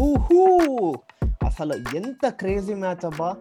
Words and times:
ఊహూ! 0.00 0.40
అసలు 1.46 1.96
ఎంత 1.96 2.28
క్రేజీ 2.28 2.74
మ్యాచ్ 2.74 3.04
అబ్బా! 3.04 3.34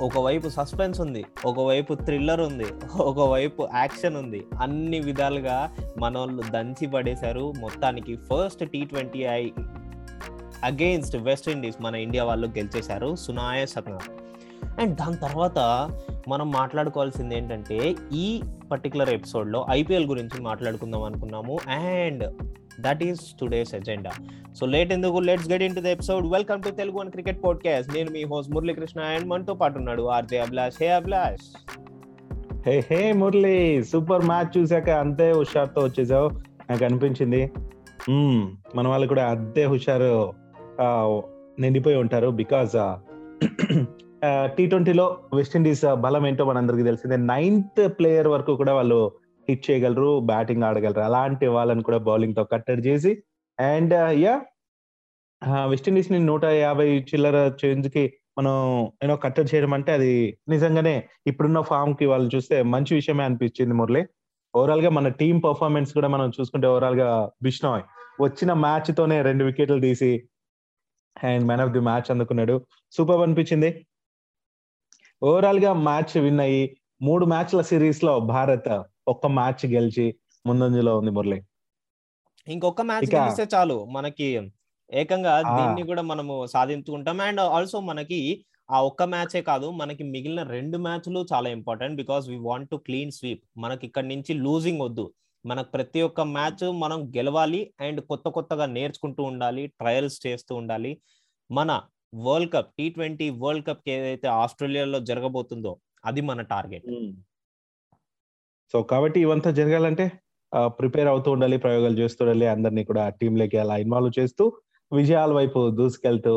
ఒకవైపు 0.00 0.48
సస్పెన్స్ 0.48 1.00
ఉంది 1.00 1.24
ఒకవైపు 1.44 1.94
థ్రిల్లర్ 1.94 2.40
ఉంది 2.40 2.66
ఒకవైపు 2.96 3.68
యాక్షన్ 3.74 4.16
ఉంది. 4.16 4.46
అన్ని 4.62 5.00
విధాలుగా 5.00 5.72
మన 5.98 6.18
వాళ్ళు 6.18 6.42
దంచి 6.42 6.86
పడేశారు. 6.86 7.52
మొత్తానికి 7.60 8.16
first 8.16 8.68
T 8.68 8.84
twenty 8.84 9.18
I 9.18 9.50
against 10.64 11.16
West 11.16 11.48
Indies 11.48 11.82
మన 11.82 11.94
ఇండియా 11.94 12.24
వాళ్ళు 12.24 12.46
గెలిచేశారు 12.46 13.14
సునాయాసంగా. 13.14 13.98
అండ్ 14.80 14.96
దాని 14.96 15.16
తర్వాత 15.16 15.58
మనం 16.28 16.50
మాట్లాడుకోవాల్సింది 16.50 17.36
ఏంటంటే 17.36 17.94
ఈ 18.12 18.42
పర్టికులర్ 18.70 19.10
ఎపిసోడ్లో 19.10 19.66
ఐపీఎల్ 19.70 20.06
గురించి 20.06 20.40
మాట్లాడుకుందాం 20.40 21.02
అనుకున్నాము. 21.02 21.58
And 21.68 22.24
that 22.80 23.02
is 23.02 23.20
today's 23.40 23.74
agenda 23.74 24.10
so 24.60 24.66
late 24.66 24.92
ఎందుకు 24.92 25.18
let's 25.18 25.50
get 25.50 25.62
into 25.76 25.80
the 25.80 25.86
episode 25.86 26.26
welcome 26.26 26.62
to 26.62 26.68
Telugu 26.68 26.98
and 26.98 27.10
cricket 27.10 27.44
podcast 27.44 27.94
నేను 27.94 28.10
మీ 28.10 28.24
హోస్ట్ 28.24 28.52
మురళీకృష్ణ 28.52 29.00
అండ్ 29.00 29.28
మనతో 29.28 29.54
పాటు 29.54 29.78
ఉన్నాడు 29.78 30.02
RJ 30.02 30.38
Abhilash 30.38 30.74
hey 30.80 30.88
Abhilash 30.88 31.74
hey 32.66 32.84
hey 32.90 33.12
Murali. 33.12 33.84
Super 33.84 34.24
match 34.24 34.58
చూసాక 34.58 34.90
అంతే 34.90 35.30
హుషార్తో 35.30 35.80
వచ్చేసావు. 35.80 36.30
నాకు 36.70 36.84
అనిపించింది. 36.84 37.52
Hmm, 38.10 38.44
మన 38.74 38.88
వాళ్ళు 38.88 39.06
కూడా 39.06 39.26
అంతే 39.26 39.64
హుషారు 39.64 40.32
నిండిపోయి 41.60 41.96
ఉంటారు 41.96 42.28
బికాజ్ 42.28 42.96
టీ 44.56 44.66
ట్వంటీలో 44.66 45.16
వెస్టిండీస్ 45.34 45.94
బలం 45.94 46.26
ఏంటో 46.26 46.44
మనందరికి 46.44 46.82
తెలిసిందే. 46.82 47.16
నైన్త్ 47.16 47.92
ప్లేయర్ 47.98 48.28
వరకు 48.28 48.56
కూడా 48.56 48.74
వాళ్ళు 48.74 49.12
హిట్ 49.48 49.64
చేయగలరు 49.68 50.10
బ్యాటింగ్ 50.30 50.64
ఆడగలరు. 50.68 51.02
అలాంటి 51.08 51.46
వాళ్ళని 51.56 51.82
కూడా 51.88 51.98
బౌలింగ్తో 52.08 52.44
కట్టడి 52.52 52.82
చేసి 52.88 53.12
అండ్ 53.58 53.92
uh, 53.94 54.10
యా 54.24 54.34
వెస్టిండీస్ని 55.70 56.18
నూట 56.28 56.44
యాభై 56.56 56.86
చిల్లర 57.10 57.36
చేంజ్కి 57.60 58.04
మనం 58.38 58.54
ఏదో 59.04 59.14
కట్టడి 59.24 59.48
చేయడం 59.52 59.72
అంటే 59.76 59.90
అది 59.98 60.12
నిజంగానే 60.48 60.94
ఇప్పుడున్న 61.30 61.60
ఫామ్కి 61.70 62.06
వాళ్ళు 62.12 62.28
చూస్తే 62.34 62.56
మంచి 62.74 62.92
విషయమే 62.94 63.24
అనిపించింది 63.24 63.74
మురళి. 63.80 64.02
ఓవరాల్గా 64.54 64.90
మన 64.98 65.08
టీం 65.20 65.36
పర్ఫార్మెన్స్ 65.46 65.90
కూడా 65.96 66.08
మనం 66.14 66.28
చూసుకుంటే 66.36 66.66
ఓవరాల్గా 66.72 67.08
బిష్నాయ్ 67.46 67.84
వచ్చిన 68.20 68.52
మ్యాచ్ 68.64 68.90
తోనే 68.98 69.16
రెండు 69.28 69.42
వికెట్లు 69.48 69.80
తీసి 69.80 70.12
and 71.16 71.44
man 71.48 71.62
of 71.64 71.72
the 71.76 71.82
match 71.88 72.08
అందుకున్నాడు. 72.14 72.56
సూపర్ 72.92 73.22
అనిపించింది. 73.26 73.70
ఓవరాల్గా 75.22 75.72
మ్యాచ్ 75.88 76.14
విన్ 76.26 76.42
అయ్యి 76.46 76.62
మూడు 77.02 77.24
మ్యాచ్ల 77.26 77.60
సిరీస్లో 77.70 78.14
భారత్ 78.34 78.70
ఒక్క 79.08 79.26
మ్యాచ్ 79.26 79.66
గెలిచి 79.66 80.06
ముందంజలో 80.46 80.98
ఉంది 80.98 81.10
మురళి. 81.10 81.38
ఇంకొక 82.46 82.82
మ్యాచ్ 82.82 83.08
గెలిస్తే 83.14 83.46
చాలు. 83.54 83.84
మనకి 83.84 84.28
ఏకంగా. 84.90 85.32
దీన్ని 85.56 85.82
కూడా 85.86 86.02
మనము 86.02 86.46
సాధించుకుంటాం. 86.46 87.20
అండ్ 87.20 87.40
ఆల్సో 87.40 87.80
మనకి 87.80 88.20
ఆ 88.70 88.78
ఒక్క 88.82 89.02
మ్యాచే 89.02 89.40
కాదు 89.42 89.70
మనకి 89.70 90.02
మిగిలిన 90.04 90.42
రెండు 90.42 90.78
మ్యాచ్లు 90.78 91.26
చాలా 91.32 91.48
important 91.50 91.96
because 91.96 92.28
we 92.28 92.36
want 92.36 92.70
to 92.70 92.76
clean 92.76 93.10
sweep. 93.10 93.42
మనకి 93.58 93.86
ఇక్కడ 93.86 94.04
నుంచి 94.04 94.32
లూజింగ్ 94.34 94.80
వద్దు. 94.80 95.06
మనకు 95.44 95.70
ప్రతి 95.70 96.02
ఒక్క 96.02 96.20
మ్యాచ్ 96.20 96.72
మనం 96.72 96.98
గెలవాలి 97.16 97.60
అండ్ 97.80 98.00
కొత్త 98.00 98.28
కొత్తగా 98.28 98.66
నేర్చుకుంటూ 98.66 99.22
ఉండాలి 99.22 99.66
ట్రయల్స్ 99.80 100.18
చేస్తూ 100.26 100.54
ఉండాలి. 100.54 100.92
మన 101.50 101.70
world 102.14 102.52
cup 102.52 102.70
T 102.78 102.88
twenty 102.88 103.30
world 103.42 103.66
cup 103.66 103.88
ఏదైతే 103.88 104.28
ఆస్ట్రేలియాలో 104.28 105.00
జరగబోతుందో 105.00 105.72
అది 106.04 106.20
మన 106.20 106.40
టార్గెట్. 106.42 106.88
సో 108.72 108.82
కాబట్టి 108.82 109.18
ఇవంతా 109.20 109.50
జరగాలంటే 109.50 110.04
ప్రిపేర్ 110.66 111.08
అవుతూ 111.08 111.28
ఉండాలి 111.30 111.56
ప్రయోగాలు 111.56 111.96
చేస్తూ 111.98 112.20
ఉండాలి. 112.24 112.46
అందరినీ 112.46 112.84
కూడా 112.84 113.08
టీంలోకి 113.08 113.58
అలా 113.58 113.76
ఇన్వాల్వ్ 113.76 114.12
చేస్తూ 114.18 114.44
విజయాల 114.92 115.32
వైపు 115.32 115.60
దూసుకెళ్తూ 115.70 116.34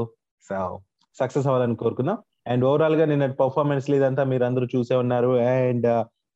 సో 0.49 0.79
సక్సెస్ 1.15 1.47
అవ్వాలని 1.47 1.75
కోరుకుందాం. 1.75 2.17
అండ్ 2.47 2.65
ఓవరాల్గా 2.65 3.05
నిన్న 3.05 3.25
పర్ఫార్మెన్స్ 3.31 3.89
లేదంతా 3.89 4.23
మీరు 4.23 4.43
అందరూ 4.43 4.67
చూసే 4.75 4.95
ఉన్నారు. 4.95 5.31
అండ్ 5.37 5.87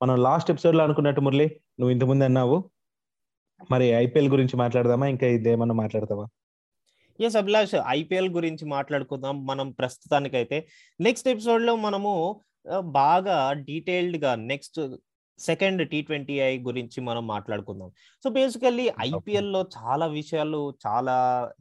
మనం 0.01 0.15
లాస్ట్ 0.23 0.51
ఎపిసోడ్లో 0.51 0.83
అనుకున్నట్టు 0.83 1.21
మురళి 1.21 1.47
నువ్వు 1.79 1.91
ఇంతకుముందు 1.91 2.23
అన్నావు. 2.23 2.57
మరి 3.71 3.85
ఐపీఎల్ 4.03 4.29
గురించి 4.29 4.55
మాట్లాడదామా? 4.57 5.07
ఇంకా 5.07 5.27
ఇదేమన్నా 5.27 5.75
మాట్లాడతావా? 5.75 6.25
ఎస్ 7.19 7.37
అభిలాష్ 7.41 7.75
ఐపీఎల్ 7.87 8.29
గురించి 8.29 8.65
మాట్లాడుకుందాం 8.65 9.35
మనం 9.45 9.71
ప్రస్తుతానికైతే. 9.71 10.57
నెక్స్ట్ 10.99 11.27
ఎపిసోడ్లో 11.27 11.75
మనము 11.75 12.13
బాగా 12.99 13.37
డీటెయిల్డ్గా 13.53 14.35
next 14.51 14.79
second 15.39 15.89
T 15.89 16.01
twenty 16.01 16.39
I 16.39 16.57
గురించి 16.59 17.01
మనం 17.01 17.27
మాట్లాడుకుందాం. 17.27 17.91
సో 18.23 18.29
బేసికల్లీ 18.29 18.89
ఐపీఎల్లో 19.01 19.61
చాలా 19.61 20.05
విషయాలు 20.05 20.73
చాలా 20.87 21.51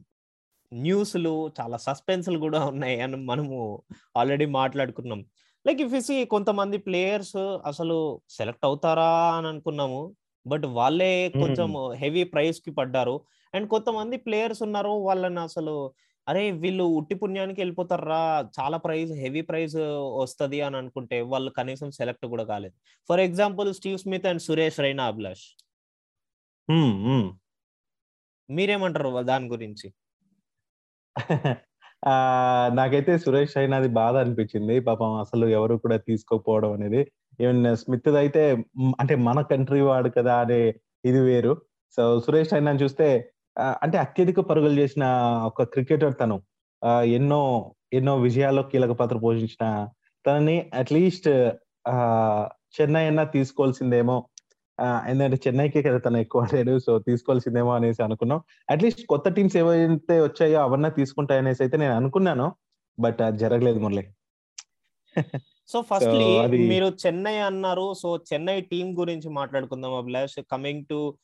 న్యూస్లు 0.73 1.51
చాలా 1.61 1.77
సస్పెన్స్లు 1.77 2.39
కూడా 2.39 2.65
ఉన్నాయి 2.65 3.01
అని 3.01 3.15
మనము 3.15 3.83
ఆల్రెడీ 4.17 4.45
మాట్లాడుకున్నాం. 4.45 5.25
లైక్ 5.67 5.81
ఇఫ్ 5.81 6.05
సి 6.05 6.25
కొంతమంది 6.25 6.77
ప్లేయర్స్ 6.77 7.35
అసలు 7.65 8.21
సెలెక్ట్ 8.29 8.65
అవుతారా 8.65 9.35
అని 9.35 9.47
అనుకున్నాము. 9.47 10.15
బట్ 10.47 10.65
వాళ్ళే 10.65 11.29
కొంచెం 11.29 11.91
హెవీ 11.93 12.23
ప్రైస్కి 12.23 12.71
పడ్డారు. 12.71 13.21
అండ్ 13.55 13.69
కొంతమంది 13.69 14.17
ప్లేయర్స్ 14.17 14.63
ఉన్నారు 14.63 14.89
వాళ్ళని 14.89 15.39
అసలు 15.39 15.93
అరే! 16.27 16.43
వీళ్ళు 16.61 16.85
ఉట్టి 16.97 17.15
పుణ్యానికి 17.21 17.59
వెళ్ళిపోతారా 17.61 18.19
చాలా 18.57 18.77
ప్రైజ్ 18.85 19.11
హెవీ 19.21 19.41
ప్రైజ్ 19.49 19.75
వస్తది 20.21 20.59
అని 20.67 20.77
అనుకుంటే 20.81 21.17
వాళ్ళు 21.31 21.51
కనీసం 21.59 21.89
సెలెక్ట్ 21.99 22.25
కూడా 22.33 22.45
కాలేదు. 22.51 22.75
For 23.09 23.23
example 23.27 23.69
Steve 23.79 24.01
Smith 24.05 24.29
and 24.31 24.45
Suresh 24.47 24.79
Raina 24.85 25.05
Abhilash. 25.11 25.45
మీరేమంటారు 28.49 29.11
దాని 29.29 29.47
గురించి? 29.53 29.87
ఆ 32.03 32.13
నాకైతే 32.77 33.13
సురేష్ 33.17 33.55
అయినది 33.59 33.89
బాధ 33.97 34.15
అనిపించింది. 34.23 34.75
పాపం 34.87 35.11
అసలు 35.23 35.45
ఎవరు 35.57 35.75
కూడా 35.83 35.97
తీసుకోకపోవడం 36.07 36.71
అనేది. 36.77 37.01
ఈవెన్ 37.39 37.61
స్మిత్ 37.81 38.09
అయితే 38.21 38.43
అంటే 39.01 39.15
మన 39.27 39.39
కంట్రీ 39.51 39.81
వాడు 39.83 40.09
కదా 40.17 40.35
అనే 40.43 40.59
ఇది 41.03 41.21
వేరు. 41.27 41.53
సో 41.97 42.03
సురేష్ 42.25 42.53
అయినా 42.57 42.71
చూస్తే 42.83 43.07
అంటే 43.59 43.97
అత్యధిక 43.97 44.39
పరుగులు 44.39 44.79
చేసిన 44.79 45.03
ఒక 45.45 45.63
క్రికెటర్ 45.63 46.13
తను. 46.21 46.41
ఎన్నో 47.03 47.75
ఎన్నో 47.93 48.17
విజయాల్లో 48.17 48.63
కీలక 48.63 48.91
పాత్ర 48.91 49.17
పోషించిన 49.17 49.87
తనని 50.27 50.71
అట్లీస్ట్ 50.73 51.27
చెన్నై 52.81 53.07
అన్నా 53.07 53.23
తీసుకోవాల్సిందేమో. 53.23 54.27
ఎందుకంటే 55.07 55.37
చెన్నైకే 55.47 55.81
కదా 55.81 55.97
తను 55.97 56.17
ఎక్కువ 56.17 56.41
ఆడాడు 56.41 56.79
సో 56.79 56.99
తీసుకోవాల్సిందేమో 56.99 57.75
అనేసి 57.75 58.03
అనుకున్నాం. 58.03 58.41
అట్లీస్ట్ 58.69 59.05
కొత్త 59.05 59.29
టీమ్స్ 59.29 59.57
ఏవైతే 59.57 60.21
వచ్చాయో 60.21 60.61
అవన్నా 60.61 60.89
తీసుకుంటాయనేసి 60.89 61.63
అయితే 61.63 61.77
నేను 61.77 61.93
అనుకున్నాను. 61.93 62.55
బట్ 62.99 63.21
అది 63.21 63.37
జరగలేదు 63.37 63.79
మురళి. 63.79 64.07
సో 65.67 65.81
ఫస్ట్లీ 65.81 66.37
అది- 66.39 66.69
మీరు 66.69 66.85
చెన్నై 66.85 67.37
అన్నారు. 67.37 67.93
సో 67.93 68.17
చెన్నై 68.33 68.61
టీం 68.61 68.99
గురించి 68.99 69.29
మాట్లాడుకుందాం 69.29 69.93
Abhilash. 69.93 70.41
Coming 70.51 70.85
to 70.85 71.17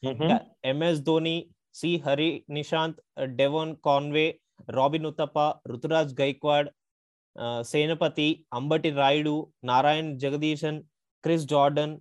MS 0.66 1.02
Dhoni 1.02 1.46
C 1.76 1.96
Hari 2.06 2.30
Nishant 2.50 2.94
Devon 3.38 3.74
Conway 3.84 4.32
Robin 4.70 5.06
Uthappa 5.06 5.52
Ruturaj 5.70 6.14
Gaikwad 6.14 6.70
Senapati 7.66 8.30
Ambati 8.54 8.90
Rayudu 8.92 9.36
Narayan 9.64 10.16
Jagadeesan 10.20 10.80
Chris 11.24 11.46
Jordan 11.48 11.98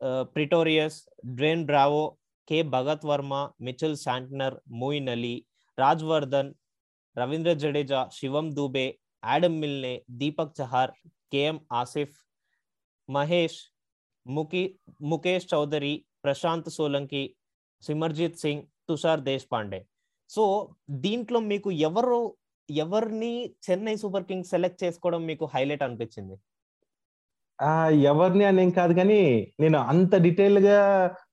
Pretorius 0.00 1.04
Dwaine 1.26 1.64
Bravo 1.66 2.06
K 2.48 2.62
Bhagath 2.70 3.04
Varma 3.04 3.48
Mitchell 3.60 3.94
Santner 3.96 4.60
Moeen 4.80 5.08
Ali 5.10 5.36
Rajvardhan 5.78 6.52
Ravindra 7.16 7.54
Jadeja 7.56 8.06
Shivam 8.12 8.50
Dube 8.54 8.86
Adam 9.26 9.52
Milne 9.60 10.00
Deepak 10.18 10.52
Chahar 10.56 10.92
K 11.32 11.42
M 11.44 11.58
Asif 11.72 12.16
Mahesh 13.08 13.58
मुकी 14.26 14.64
Mukesh 15.10 15.46
Choudhary 15.46 15.94
Prashant 16.22 16.68
Solanki 16.68 17.26
Simarjeet 17.82 18.42
Singh 18.42 18.64
Tushar 18.88 19.22
Deshpande 19.22 19.80
so 20.30 20.44
దీంట్లో 21.04 21.38
మీకు 21.52 21.70
ఎవరు 21.88 22.20
ఎవరిని 22.68 23.32
Chennai 23.66 23.94
Super 23.96 24.24
Kings 24.24 24.50
select 24.50 24.82
చేసుకోవడం 24.84 25.20
మీకు 25.26 25.44
highlight 25.54 25.84
అనిపించింది? 25.86 26.34
ఎవరిని 28.10 28.44
అని 28.44 28.60
ఏం 28.62 28.70
కాదు 28.70 28.92
కానీ 28.94 29.20
నేను 29.60 29.78
అంత 29.92 30.14
డీటెయిల్గా 30.26 30.76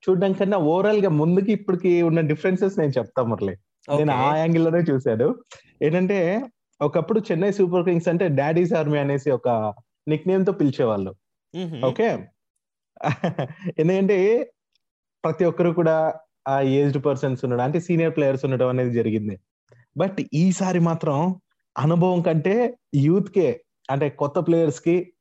చూడడం 0.04 0.32
కన్నా 0.34 0.58
ఓవరాల్గా 0.72 1.12
ముందుకి 1.22 1.52
ఇప్పటికి 1.52 1.92
ఉన్న 2.02 2.20
డిఫరెన్సెస్ 2.32 2.80
నేను 2.80 2.94
చెప్తా 2.98 3.24
మురళి. 3.24 3.56
నేను 3.90 4.14
ఆ 4.22 4.30
యాంగిల్లోనే 4.38 4.82
చూశాను. 4.92 5.28
ఏంటంటే 5.82 6.20
ఒకప్పుడు 6.82 7.20
చెన్నై 7.28 7.52
సూపర్ 7.60 7.86
కింగ్స్ 7.86 8.10
అంటే 8.14 8.26
డాడీస్ 8.40 8.74
ఆర్మీ 8.74 8.98
అనేసి 8.98 9.30
ఒక 9.32 9.50
నిక్ 10.08 10.28
నేమ్తో 10.28 10.54
పిలిచేవాళ్ళు. 10.62 11.12
ఓకే 11.90 12.08
ఎందుకంటే 13.82 14.18
ప్రతి 15.24 15.44
ఒక్కరు 15.50 15.72
కూడా 15.80 15.96
ఆ 16.48 16.62
ఏజ్డ్ 16.62 17.06
పర్సన్స్ 17.06 17.46
ఉండడం 17.46 17.64
అంటే 17.64 17.80
సీనియర్ 17.80 18.16
ప్లేయర్స్ 18.16 18.46
ఉండడం 18.46 18.68
అనేది 18.68 18.92
జరిగింది. 18.92 19.40
బట్ 19.98 20.22
ఈసారి 20.34 20.80
మాత్రం 20.80 21.36
అనుభవం 21.78 22.22
కంటే 22.22 22.78
యూత్ 22.96 23.30
కే 23.30 23.62
అంటే 23.92 24.10
కొత్త 24.10 24.40
ప్లేయర్స్కి 24.40 25.12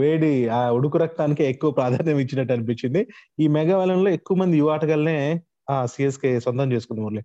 వేడి 0.00 0.48
ఆ 0.48 0.70
ఉడుకు 0.70 0.98
రక్తానికి 0.98 1.44
ఎక్కువ 1.44 1.70
ప్రాధాన్యం 1.70 2.18
ఇచ్చినట్టు 2.18 2.52
అనిపించింది. 2.52 3.06
ఈ 3.40 3.48
మెగావాలంలో 3.48 4.10
ఎక్కువ 4.10 4.36
మంది 4.36 4.58
యువ 4.58 4.70
ఆటగాళ్ళనే 4.70 5.40
ఆ 5.70 5.86
సిఎస్కే 5.86 6.40
సొంతం 6.40 6.72
చేసుకుంది 6.72 7.02
మురళి. 7.02 7.22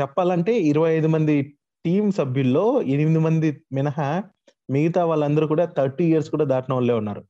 చెప్పాలంటే 0.00 0.52
ఇరవై 0.60 0.90
ఐదు 0.90 1.08
మంది 1.08 1.42
టీం 1.84 2.10
సభ్యుల్లో 2.10 2.82
ఎనిమిది 2.82 3.18
మంది 3.18 3.64
మినహా 3.72 4.22
మిగతా 4.70 5.04
వాళ్ళందరూ 5.04 5.46
కూడా 5.46 5.64
థర్టీ 5.64 6.04
ఇయర్స్ 6.04 6.30
కూడా 6.30 6.44
దాటిన 6.44 6.74
వాళ్ళే 6.74 6.94
ఉన్నారు. 6.94 7.22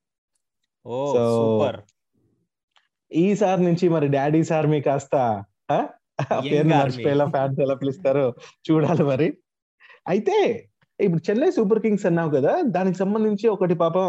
ఓ 0.87 0.99
So, 1.14 1.23
సూపర్. 1.38 1.78
ఈసారి 3.22 3.60
నుంచి 3.64 3.86
మరి 3.88 4.08
డాడీ 4.08 4.40
సార్ 4.50 4.66
మీ 4.72 4.80
కాస్త. 4.80 5.16
మర్చిపోయేలా 6.72 7.26
ఫ్యాన్స్ 7.34 7.60
ఎలా 7.64 7.74
పిలుస్తారో 7.74 8.24
చూడాలి 8.66 9.04
మరి. 9.10 9.28
అయితే 10.12 10.36
ఇప్పుడు 11.00 11.22
చెన్నై 11.28 11.50
సూపర్ 11.50 11.80
కింగ్స్ 11.84 12.06
అన్నావు 12.08 12.30
కదా 12.30 12.52
దానికి 12.76 12.98
సంబంధించి 12.98 13.46
ఒకటి 13.48 13.74
పాపం 13.74 14.08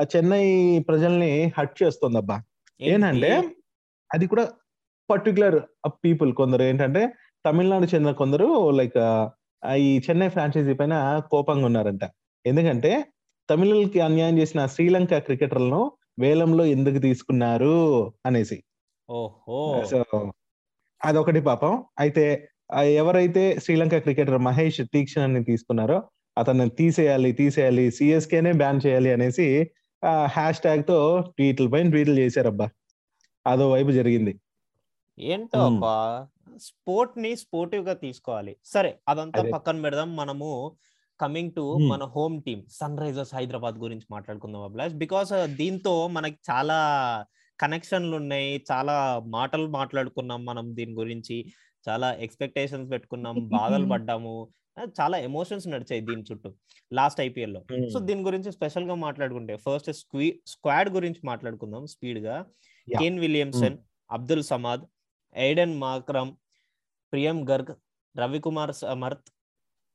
ఆ 0.00 0.02
చెన్నై 0.14 0.46
ప్రజల్ని 0.88 1.32
హట్ 1.58 1.76
చేస్తుంది 1.82 2.18
అబ్బా 2.22 2.36
ఏంటంటే 2.80 3.30
అది 4.10 4.26
కూడా 4.32 4.44
పర్టికులర్ 5.10 5.58
పీపుల్ 6.04 6.30
కొందరు. 6.40 6.62
ఏంటంటే 6.62 7.02
తమిళనాడు 7.44 7.86
చెందిన 7.94 8.12
కొందరు 8.22 8.48
లైక్ 8.80 8.98
ఈ 9.86 9.88
చెన్నై 10.06 10.28
ఫ్రాంచైజీ 10.28 10.74
పైన 10.80 10.94
కోపంగా 11.32 11.66
ఉన్నారంట. 11.70 12.04
ఎందుకంటే 12.44 12.92
తమిళకి 13.48 14.00
అన్యాయం 14.00 14.36
చేసిన 14.38 14.60
శ్రీలంక 14.66 15.14
క్రికెటర్లను 15.26 15.82
వేలంలో 16.22 16.64
ఎందుకు 16.64 16.98
తీసుకున్నారు 16.98 17.74
అనేసి. 18.26 18.64
ఓహో. 19.10 19.84
సో 19.90 20.04
అదొకటి 21.04 21.40
పాపం. 21.40 21.84
అయితే 21.98 22.48
ఎవరైతే 22.94 23.58
శ్రీలంక 23.58 23.96
క్రికెటర్ 23.96 24.38
మహేష్ 24.38 24.80
తీక్షణ్ని 24.92 25.44
తీసుకున్నారో 25.44 25.98
అతన్ని 26.38 26.68
తీసేయాలి 26.70 27.32
తీసేయాలి 27.32 27.90
సిఎస్కేనే 27.90 28.52
బ్యాన్ 28.52 28.80
చేయాలి 28.86 29.12
అనేసి 29.12 29.70
హ్యాష్ 30.24 30.60
ట్యాగ్తో 30.60 30.98
ట్వీట్ల 31.36 31.68
పైన 31.68 31.90
ట్వీట్లు 31.90 32.14
చేశారబ్బా. 32.14 32.68
అదో 33.46 33.70
వైపు 33.70 33.90
జరిగింది. 33.90 34.40
ఏంటో 35.18 35.80
స్పోర్ట్ని 36.56 37.36
స్పోర్టివ్గా 37.36 37.92
తీసుకోవాలి. 37.92 38.56
సరే 38.64 38.98
అదంతా 39.08 39.40
అదే. 39.40 39.50
పక్కన 39.50 39.82
పెడదాం 39.82 40.16
మనము. 40.16 40.50
Coming 41.20 41.52
to. 41.52 41.64
మన 41.90 42.04
home 42.14 42.42
team 42.42 42.62
Sun 42.70 42.98
Risers 42.98 43.34
Hyderabad 43.34 43.76
గురించి 43.78 44.06
మాట్లాడుకుందాం 44.10 44.62
అభిలాష్? 44.62 44.94
బికాస్ 44.94 45.32
దీంతో 45.56 46.08
మనకి 46.08 46.38
చాలా 46.50 46.78
కనెక్షన్లు 47.58 48.16
ఉన్నాయి. 48.16 48.64
చాలా 48.72 48.96
మాటలు 49.26 49.66
మాట్లాడుకున్నాం 49.70 50.44
మనం 50.44 50.76
దీని 50.76 50.92
గురించి. 50.92 51.36
చాలా 51.86 52.14
ఎక్స్పెక్టేషన్స్ 52.14 52.90
పెట్టుకున్నాం. 52.90 53.34
బాధలు 53.58 53.86
పడ్డాము. 53.86 54.34
చాలా 55.00 55.18
ఎమోషన్స్ 55.18 55.68
నడిచాయి 55.68 56.00
దీని 56.00 56.22
చుట్టూ 56.22 56.50
లాస్ట్ 56.92 57.20
ఐపీఎల్లో 57.20 57.60
సో 57.92 57.98
దీని 58.00 58.22
గురించి 58.22 58.52
స్పెషల్గా 58.52 58.94
మాట్లాడుకుంటే 58.96 59.56
ఫస్ట్ 59.56 59.90
స్క్వీ 59.92 60.28
స్క్వాడ్ 60.46 60.90
గురించి 60.90 61.20
మాట్లాడుకుందాం 61.24 61.86
స్పీడ్గా. 61.86 62.36
Kane 62.88 63.20
Williamson 63.20 63.76
Abdul 64.10 64.42
Samad 64.42 64.84
Aiden 65.34 65.74
Markram 65.78 66.32
Priyam 67.12 67.50
Garg 67.50 67.72
Ravikumar 68.14 68.72
Samarth 68.74 69.28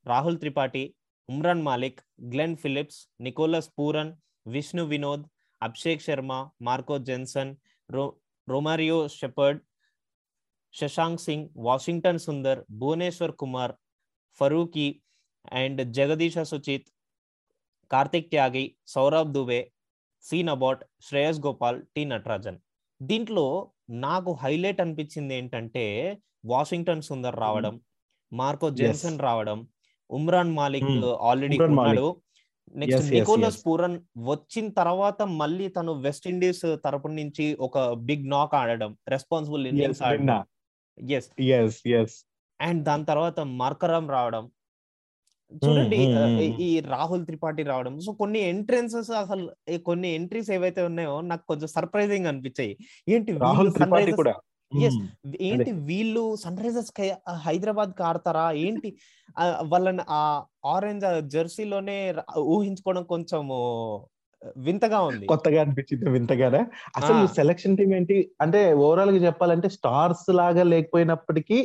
Rahul 0.06 0.40
Tripathi 0.40 0.84
Umran 1.30 1.64
Malik 1.64 2.02
Glenn 2.34 2.58
Phillips 2.58 3.08
Nicholas 3.22 3.70
Pooran 3.80 4.12
Vishnu 4.46 4.84
Vinod 4.84 5.26
Abhishek 5.62 6.02
Sharma 6.02 6.50
Marco 6.62 6.98
Jansen 6.98 7.56
రో 7.90 8.06
Romario 8.48 9.08
Shepherd 9.08 9.60
Shashank 10.74 11.22
Singh 11.22 11.50
Washington 11.58 12.20
Sundar 12.20 12.60
Bhuvneshwar 12.72 13.32
Kumar 13.32 13.74
Farooqi 14.42 14.88
and 15.52 15.82
Jagadeesha 15.94 16.38
Suchith 16.38 16.88
Kartik 17.92 18.30
Tyagi 18.30 18.76
Saurabh 18.88 19.32
Dubey 19.32 19.72
Sean 20.26 20.44
Abbott 20.44 20.84
Shreyas 21.02 21.40
Gopal 21.40 21.82
T 21.96 22.06
Natarajan. 22.06 22.58
దీంట్లో 23.02 23.46
నాకు 23.90 24.32
highlight 24.34 24.82
అనిపించింది 24.82 25.34
ఏంటంటే 25.36 25.86
Washington 26.46 27.02
Sundar 27.02 27.36
రావడం 27.36 27.76
Marco 28.32 28.70
Jansen 28.70 29.20
రావడం 29.20 29.60
Umran 30.12 30.52
Malik. 30.52 30.86
Already 31.22 31.58
ఉన్నాడు 31.80 32.22
next 32.76 33.02
Nicholas. 33.14 33.68
Pooran 33.68 34.02
వచ్చిన 34.18 34.70
తర్వాత 34.70 35.22
మళ్ళీ 35.22 35.68
తను 35.68 35.94
వెస్ట్ 35.94 36.28
ఇండీస్ 36.28 36.62
తరపు 36.66 37.08
నుంచి 37.08 37.58
ఒక 37.60 37.92
బిగ్ 37.92 38.30
నాక్ 38.30 38.56
ఆడడం 38.56 38.98
రెస్పాన్సిబుల్ 39.08 39.68
ఇన్నింగ్స్ 39.68 40.04
ఆడడం. 40.04 40.26
ఎస్ 41.42 41.88
ఎస్ 41.88 42.26
అండ్ 42.62 42.84
దాని 42.84 43.06
తర్వాత 43.06 43.40
మార్కరం 43.40 44.10
రావడం. 44.10 44.52
చూడండి 45.54 45.98
ఈ- 46.64 46.80
రాహుల్ 46.80 47.26
త్రిపాఠి 47.26 47.64
రావడం. 47.64 48.00
సో 48.00 48.12
కొన్ని 48.12 48.40
ఎంట్రెన్సెస్ 48.40 49.12
అసలు 49.12 49.78
కొన్ని 49.78 50.08
ఎంట్రీస్ 50.08 50.52
ఏవైతే 50.52 50.82
ఉన్నాయో 50.82 51.22
నాకు 51.22 51.46
కొంచెం 51.46 51.68
సర్ప్రైజింగ్ 51.68 52.26
అనిపించాయి. 52.26 52.78
ఏంటి 53.10 53.32
రాహుల్ 53.38 53.74
త్రిపాఠి 53.74 54.04
కూడా. 54.16 54.36
Hmm. 54.72 54.96
ఏంటి 55.42 55.72
వీళ్ళు 55.90 56.36
సన్ 56.36 56.58
రైజర్స్ 56.58 56.92
హైదరాబాద్కి 57.46 58.04
ఆడతారా? 58.04 58.52
ఏంటి? 58.52 58.90
వాళ్ళని 59.64 60.04
ఆ 60.10 60.22
ఆరెంజ్ 60.66 61.06
జెర్సీలోనే 61.28 61.98
ఊహించుకోవడం 62.56 63.04
కొంచెం 63.04 63.44
వింతగా 64.58 65.00
ఉంది. 65.02 65.26
కొత్తగా 65.26 65.62
అనిపించింది 65.62 66.10
వింతగానే. 66.10 66.62
అసలు. 66.98 67.22
సెలక్షన్ 67.28 67.78
టీం 67.78 67.94
ఏంటి? 67.94 68.32
అంటే 68.42 68.74
ఓవరాల్గా 68.74 69.26
చెప్పాలంటే 69.26 69.70
స్టార్స్ 69.70 70.36
లాగా 70.36 70.64
లేకపోయినప్పటికీ 70.64 71.60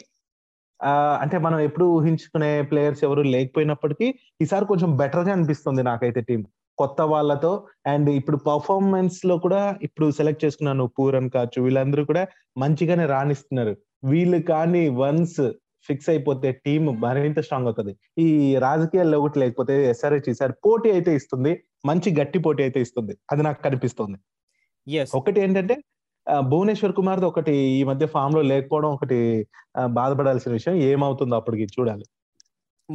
అంటే 1.20 1.38
మనం 1.38 1.58
ఎప్పుడు 1.60 1.84
ఊహించుకునే 1.84 2.62
ప్లేయర్స్ 2.62 3.04
ఎవరు 3.04 3.22
లేకపోయినప్పటికీ 3.34 4.06
ఈసారి 4.42 4.64
కొంచెం 4.66 4.96
బెటర్గా 4.96 5.32
అనిపిస్తుంది 5.32 5.82
నాకైతే 5.82 6.20
టీం 6.20 6.40
కొత్త 6.78 7.00
వాళ్ళతో 7.12 7.52
అండ్ 7.92 8.08
ఇప్పుడు 8.18 8.38
పర్ఫార్మెన్స్లో 8.50 9.34
కూడా 9.44 9.60
ఇప్పుడు 9.86 10.06
సెలెక్ట్ 10.18 10.44
చేసుకున్నాను 10.44 10.84
పూరన్ 10.98 11.30
కాచు. 11.34 11.58
వీళ్ళందరూ 11.66 12.02
కూడా 12.10 12.22
మంచిగానే 12.62 13.06
రాణిస్తున్నారు. 13.14 13.74
వీళ్ళు 14.12 14.38
కానీ 14.52 14.82
వన్స్ 15.02 15.42
ఫిక్స్ 15.88 16.08
అయిపోతే 16.12 16.48
టీం 16.64 16.82
మరింత 17.04 17.40
స్ట్రాంగ్ 17.46 17.68
అవుతుంది. 17.70 17.92
ఈ 18.24 18.26
రాజకీయాల్లో 18.66 19.16
ఒకటి 19.22 19.38
లేకపోతే 19.42 19.74
ఎస్ఆర్హెచ్ 19.92 20.28
ఈసారి 20.32 20.54
పోటీ 20.66 20.88
అయితే 20.96 21.12
ఇస్తుంది. 21.20 21.52
మంచి 21.90 22.08
గట్టి 22.20 22.38
పోటీ 22.46 22.62
అయితే 22.66 22.80
ఇస్తుంది. 22.86 23.14
అది 23.32 23.42
నాకు 23.48 23.60
కనిపిస్తుంది. 23.66 24.18
ఎస్ 24.86 25.12
ఒకటి 25.20 25.38
ఏంటంటే 25.44 25.74
భువనేశ్వర్ 26.50 26.94
కుమార్ 26.98 27.20
ఒకటి 27.30 27.54
ఈ 27.78 27.82
మధ్య 27.90 28.04
ఫామ్లో 28.14 28.42
లేకపోవడం 28.52 28.90
ఒకటి 28.98 29.18
బాధపడాల్సిన 29.98 30.50
విషయం. 30.58 30.74
ఏమవుతుందో 30.90 31.36
అప్పటికి 31.40 31.66
చూడాలి. 31.76 32.04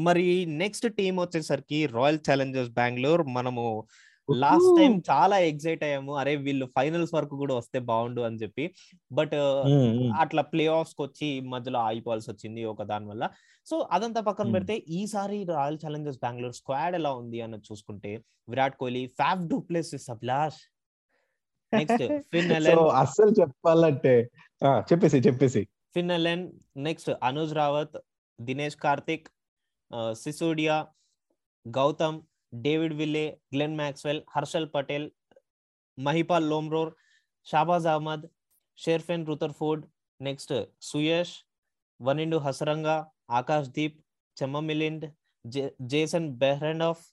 మరి 0.04 0.46
నెక్స్ట్ 0.46 0.94
టీం 0.94 1.20
వచ్చేసరికి 1.20 1.86
రాయల్ 1.86 2.20
ఛాలెంజర్స్ 2.30 2.72
బెంగళూరు 2.72 3.24
మనము 3.24 3.88
లాస్ట్ 4.36 4.80
టైం 4.80 5.02
చాలా 5.12 5.38
ఎగ్జైట్ 5.38 5.84
అయ్యాము. 5.84 6.16
అరే 6.16 6.36
వీళ్ళు 6.36 6.66
ఫైనల్స్ 6.66 7.14
వరకు 7.14 7.38
కూడా 7.38 7.56
వస్తే 7.56 7.80
బాగుండు 7.80 8.22
అని 8.22 8.36
చెప్పి. 8.36 8.74
But 9.12 9.36
um. 9.36 10.14
అట్లా 10.20 10.42
ప్లే 10.42 10.68
ఆఫ్స్ 10.68 10.96
వచ్చి 11.02 11.40
మధ్యలో 11.40 11.80
ఆగిపోవాల్సి 11.80 12.32
వచ్చింది 12.32 12.64
ఒక 12.64 12.84
దాని 12.84 13.08
వల్ల. 13.08 13.30
సో 13.66 13.88
అదంతా 13.92 14.22
పక్కన. 14.22 14.52
పెడితే 14.52 14.78
ఈసారి 14.90 15.44
రాయల్ 15.44 15.78
ఛాలెంజర్స్ 15.86 16.20
బెంగళూరు 16.24 16.52
స్క్వాడ్ 16.52 16.96
ఎలా 16.96 17.14
ఉంది 17.14 17.42
అన్నది 17.42 17.62
చూసుకుంటే 17.72 18.22
Virat 18.50 18.78
Kohli 18.78 19.08
Faf 19.08 19.48
du Plessis 19.48 20.10
Abhilash 20.10 20.60
next 21.74 22.22
Finn 22.34 22.52
అస్సలు 22.96 23.42
చెప్పాలంటే 23.42 24.30
చెప్పేసి 24.66 25.18
చెప్పేసి. 25.18 25.68
Finn 25.94 26.52
next 26.78 27.12
Anuj 27.24 27.54
Rawat 27.54 27.98
Dinesh 28.42 28.76
Karthik 28.76 29.28
Sisodia 30.14 30.76
Gautam 31.66 32.20
David 32.62 32.94
Willey 32.94 33.26
Glenn 33.54 33.76
Maxwell 33.76 34.22
Harshal 34.36 34.70
Patel 34.74 35.08
Mahipal 35.98 36.50
Lomror 36.50 36.92
Shahbaz 37.48 37.88
Ahmed 37.88 38.26
Sherfane 38.78 39.28
Rutherford 39.28 39.84
next 40.20 40.54
Suyash 40.82 41.36
Wanindu 42.00 42.38
Hasaranga 42.38 42.96
Akash 43.30 43.70
Deep 43.70 43.98
Chama 44.38 44.60
Milind 44.60 45.06
Jason 45.88 46.30
Behrendorff 46.38 47.04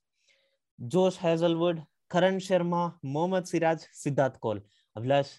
Josh 0.78 1.18
Hazlewood 1.20 1.80
Karn 2.10 2.40
Sharma 2.40 2.74
Mohammed 3.04 3.46
Siraj 3.46 3.84
Siddharth 3.94 4.38
Kaul 4.38 4.60
Abhilash 4.96 5.32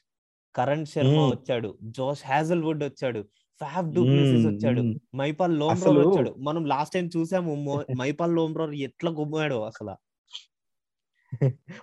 Karn 0.56 0.86
Sharma. 0.86 1.15
వచ్చాడు 1.32 1.70
Josh 1.92 2.24
Hazlewood 2.25 2.84
వచ్చాడు 2.84 3.22
ఫ్యాఫ్ 3.62 3.88
du Plessis 3.88 4.47
వచ్చాడు. 4.47 4.81
మైపాల్ 5.15 5.59
లోమ్రోర్ 5.59 6.07
వచ్చాడు. 6.07 6.35
మనం 6.38 6.65
last 6.65 6.93
time 6.93 7.09
చూసాము 7.17 7.53
మైపాల్ 7.97 8.35
లోమ్రోర్ 8.35 8.74
ఎట్లా 8.88 9.12
గుమ్మాడు 9.12 9.55
అసలు. 9.55 9.95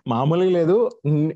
మామూలుగా 0.09 0.51
లేదు. 0.51 0.77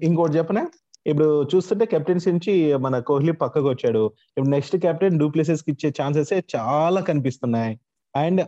ఇంకోటి 0.02 0.32
చెప్పనా? 0.32 0.66
ఇప్పుడు 1.06 1.44
చూస్తుంటే 1.54 1.84
కెప్టెన్సీ 1.86 2.32
నుంచి 2.32 2.76
మన 2.76 2.98
కోహ్లీ 2.98 3.32
పక్కకు 3.32 3.68
వచ్చాడు. 3.68 4.04
ఇప్పుడు 4.06 4.50
నెక్స్ట్ 4.50 4.76
కెప్టెన్ 4.76 5.18
డూప్లెసెస్కి 5.18 5.70
ఇచ్చే 5.70 5.90
ఛాన్సెస్ 6.02 6.32
చాలా 6.56 7.00
కనిపిస్తున్నాయి. 7.00 7.80
అండ్ 8.14 8.40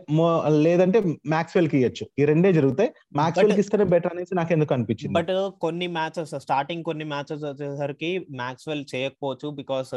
లేదంటే 0.47 0.99
మ్యాక్స్వెల్కి 1.25 1.77
ఇవ్వచ్చు 1.77 2.07
ఈ 2.19 2.25
రెండే 2.25 2.53
జరుగుతాయి. 2.53 2.89
మ్యాక్స్వెల్కి 3.15 3.59
ఇస్తేనే 3.59 3.83
బెటర్ 3.83 4.13
అనేసి 4.13 4.35
నాకు 4.35 4.53
ఎందుకు 4.53 4.73
అనిపించింది? 4.73 5.13
బట్ 5.13 5.33
కొన్ని 5.61 5.87
మ్యాచెస్ 5.87 6.39
స్టార్టింగ్ 6.39 6.83
కొన్ని 6.83 7.05
మ్యాచెస్ 7.05 7.43
వచ్చేసరికి 7.43 8.27
మ్యాక్స్వెల్ 8.31 8.85
చేయకపోవచ్చు 8.95 9.49
బికాస్ 9.49 9.91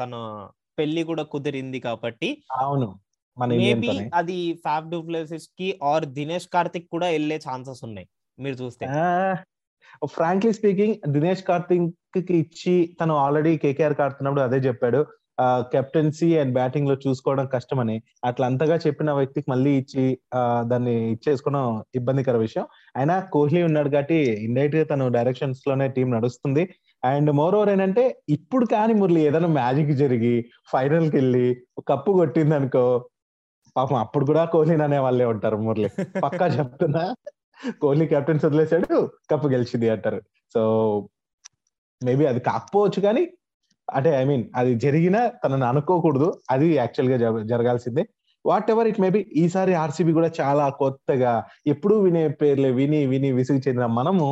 తన 0.00 0.14
పెళ్ళి 0.78 1.02
కూడా 1.10 1.24
కుదిరింది 1.34 1.80
కాబట్టి 1.80 2.30
అవును. 2.60 2.88
మేబీ 3.36 3.90
అది 4.14 4.38
ఫ్యాఫ్ 4.64 4.88
డూప్లెసిస్కి 4.92 5.68
ఆర్ 5.90 6.06
దినేష్ 6.18 6.48
కార్తిక్ 6.54 6.88
కూడా 6.94 7.08
వెళ్ళే 7.16 7.36
ఛాన్సెస్ 7.48 7.82
ఉన్నాయి 7.88 8.08
మీరు 8.38 8.56
చూస్తే. 8.62 8.86
ఫ్రాంక్లీ 10.16 10.50
స్పీకింగ్ 10.58 10.96
దినేష్ 11.12 11.42
కార్తిక్కి 11.42 12.34
ఇచ్చి 12.42 12.74
తను 13.00 13.14
ఆల్రెడీ 13.16 13.52
కేకేఆర్ 13.62 14.00
ఆడుతున్నప్పుడు 14.06 14.44
అదే 14.48 14.58
చెప్పాడు. 14.66 15.00
కెప్టెన్సీ 15.72 16.28
అండ్ 16.38 16.52
బ్యాటింగ్లో 16.54 16.94
చూసుకోవడం 17.04 17.46
కష్టమని. 17.52 17.96
అట్లా 18.24 18.44
అంతగా 18.50 18.76
చెప్పిన 18.86 19.10
వ్యక్తికి 19.18 19.48
మళ్ళీ 19.50 19.72
ఇచ్చి 19.80 20.04
దాన్ని 20.70 20.94
ఇచ్చేసుకోవడం 21.12 21.64
ఇబ్బందికర 21.94 22.36
విషయం. 22.46 22.64
అయినా 22.96 23.16
కోహ్లీ 23.34 23.60
ఉన్నాడు 23.68 23.90
కాబట్టి 23.94 24.18
ఇండైరెక్ట్గా 24.46 24.84
తను 24.92 25.06
డైరెక్షన్స్లోనే 25.16 25.86
టీం 25.96 26.08
నడుస్తుంది. 26.16 26.64
అండ్ 27.02 27.30
మోర్ 27.30 27.54
ఓవర్ 27.54 27.70
ఏంటంటే 27.70 28.04
ఇప్పుడు 28.28 28.66
కానీ 28.66 28.94
మురళి 28.94 29.20
ఏదైనా 29.20 29.48
మ్యాజిక్ 29.48 29.92
జరిగి 29.92 30.34
ఫైనల్కి 30.72 31.16
వెళ్ళి 31.16 31.46
కప్పు 31.88 32.10
కొట్టింది 32.12 32.54
అనుకో 32.54 32.84
పాపం 33.76 33.96
అప్పుడు 33.96 34.24
కూడా 34.26 34.44
కోహ్లీని 34.44 34.82
అనే 34.82 34.98
వాళ్ళే 34.98 35.24
ఉంటారు 35.24 35.56
మురళి. 35.56 35.88
పక్కా 36.24 36.46
చెప్తున్నా 36.46 37.02
కోహ్లీ 37.82 38.06
కెప్టెన్స్ 38.06 38.44
వదిలేశాడు 38.44 38.96
కప్పు 39.30 39.46
గెలిచింది 39.48 39.88
అంటారు. 39.90 40.20
సో 40.54 40.60
మేబీ 42.00 42.24
అది 42.26 42.40
కాకపోవచ్చు 42.40 43.00
కానీ 43.00 43.22
అంటే 43.88 44.10
ఐ 44.20 44.24
మీన్ 44.24 44.44
అది 44.56 44.74
జరిగినా 44.74 45.20
తనని 45.44 45.64
అనుకోకూడదు. 45.64 46.28
అది 46.50 46.66
యాక్చువల్గా 46.74 47.16
జరగాల్సిందే. 47.52 48.02
వాట్ 48.44 48.70
ఎవర్ 48.70 48.88
ఇట్ 48.88 49.00
మేబీ 49.00 49.20
ఈసారి 49.36 49.74
ఆర్సీబీ 49.74 50.12
కూడా 50.12 50.30
చాలా 50.40 50.68
కొత్తగా 50.82 51.32
ఎప్పుడు 51.66 51.94
వినే 51.94 52.28
పేర్లే 52.28 52.70
విని 52.70 53.06
విని 53.06 53.32
విసిగి 53.32 53.62
చెందిన 53.68 53.86
మనము 53.86 54.26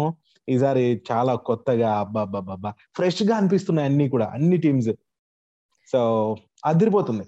ఈసారి 0.49 1.03
చాలా 1.13 1.35
కొత్తగా 1.35 1.99
అబ్బాబ్బాబ్బా 1.99 2.75
ఫ్రెష్గా 2.97 3.37
అనిపిస్తున్నాయి 3.37 3.89
అన్ని 3.89 4.09
కూడా 4.09 4.27
అన్ని 4.27 4.57
టీమ్స్ 4.57 4.91
సో 5.93 6.01
అదిరిపోతుంది. 6.65 7.25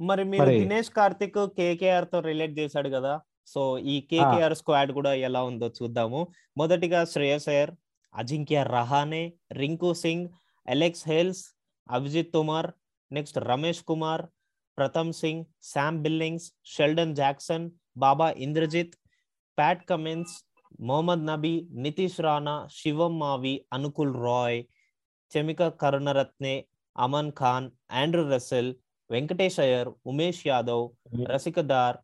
మరి 0.00 0.24
మీరు 0.24 0.42
మరి- 0.42 0.58
దినేష్ 0.58 0.90
కార్తిక్ 0.90 1.38
కేకేఆర్తో 1.56 2.20
రిలేట్ 2.20 2.58
చేశాడు 2.58 2.88
కదా. 2.88 3.20
సో 3.46 3.78
ఈ 3.78 4.00
కేకేఆర్ 4.00 4.54
స్క్వాడ్ 4.54 4.92
కూడా 4.92 5.14
ఎలా 5.14 5.42
ఉందో 5.42 5.68
చూద్దాము. 5.68 6.28
మొదటిగా 6.56 7.04
Shreyas 7.04 7.48
Iyer 7.48 7.72
Ajinkya 8.14 8.62
Rahane 8.62 9.32
Rinku 9.52 9.94
Singh 9.94 10.28
Alex 10.68 11.08
Hales 11.08 11.44
Abhijeet 11.90 12.32
Tomar 12.32 12.70
next 13.12 13.38
Ramesh 13.38 13.82
Kumar 13.82 14.22
Pratham 14.78 15.12
Singh 15.12 15.44
Sam 15.62 16.02
Billings 16.02 16.52
Sheldon 16.64 17.16
Jackson 17.16 17.70
Baba 17.96 18.30
Indrajith 18.30 18.94
Pat 19.58 19.84
Cummins 19.84 20.44
Mohammad 20.80 21.26
Nabi 21.26 21.68
Nitish 21.72 22.20
Rana 22.20 22.68
Shivam 22.72 23.18
Mavi 23.18 23.64
Anukul 23.72 24.14
Roy 24.14 24.64
Chamika 25.36 25.68
Karunaratne 25.68 26.64
Aman 26.98 27.32
Khan 27.32 27.70
Andre 27.90 28.30
Russell 28.30 28.74
Venkatesh 29.10 29.60
Iyer 29.60 29.88
Umesh 30.06 30.46
Yadav 30.46 30.90
Rasikh Dar 31.30 31.96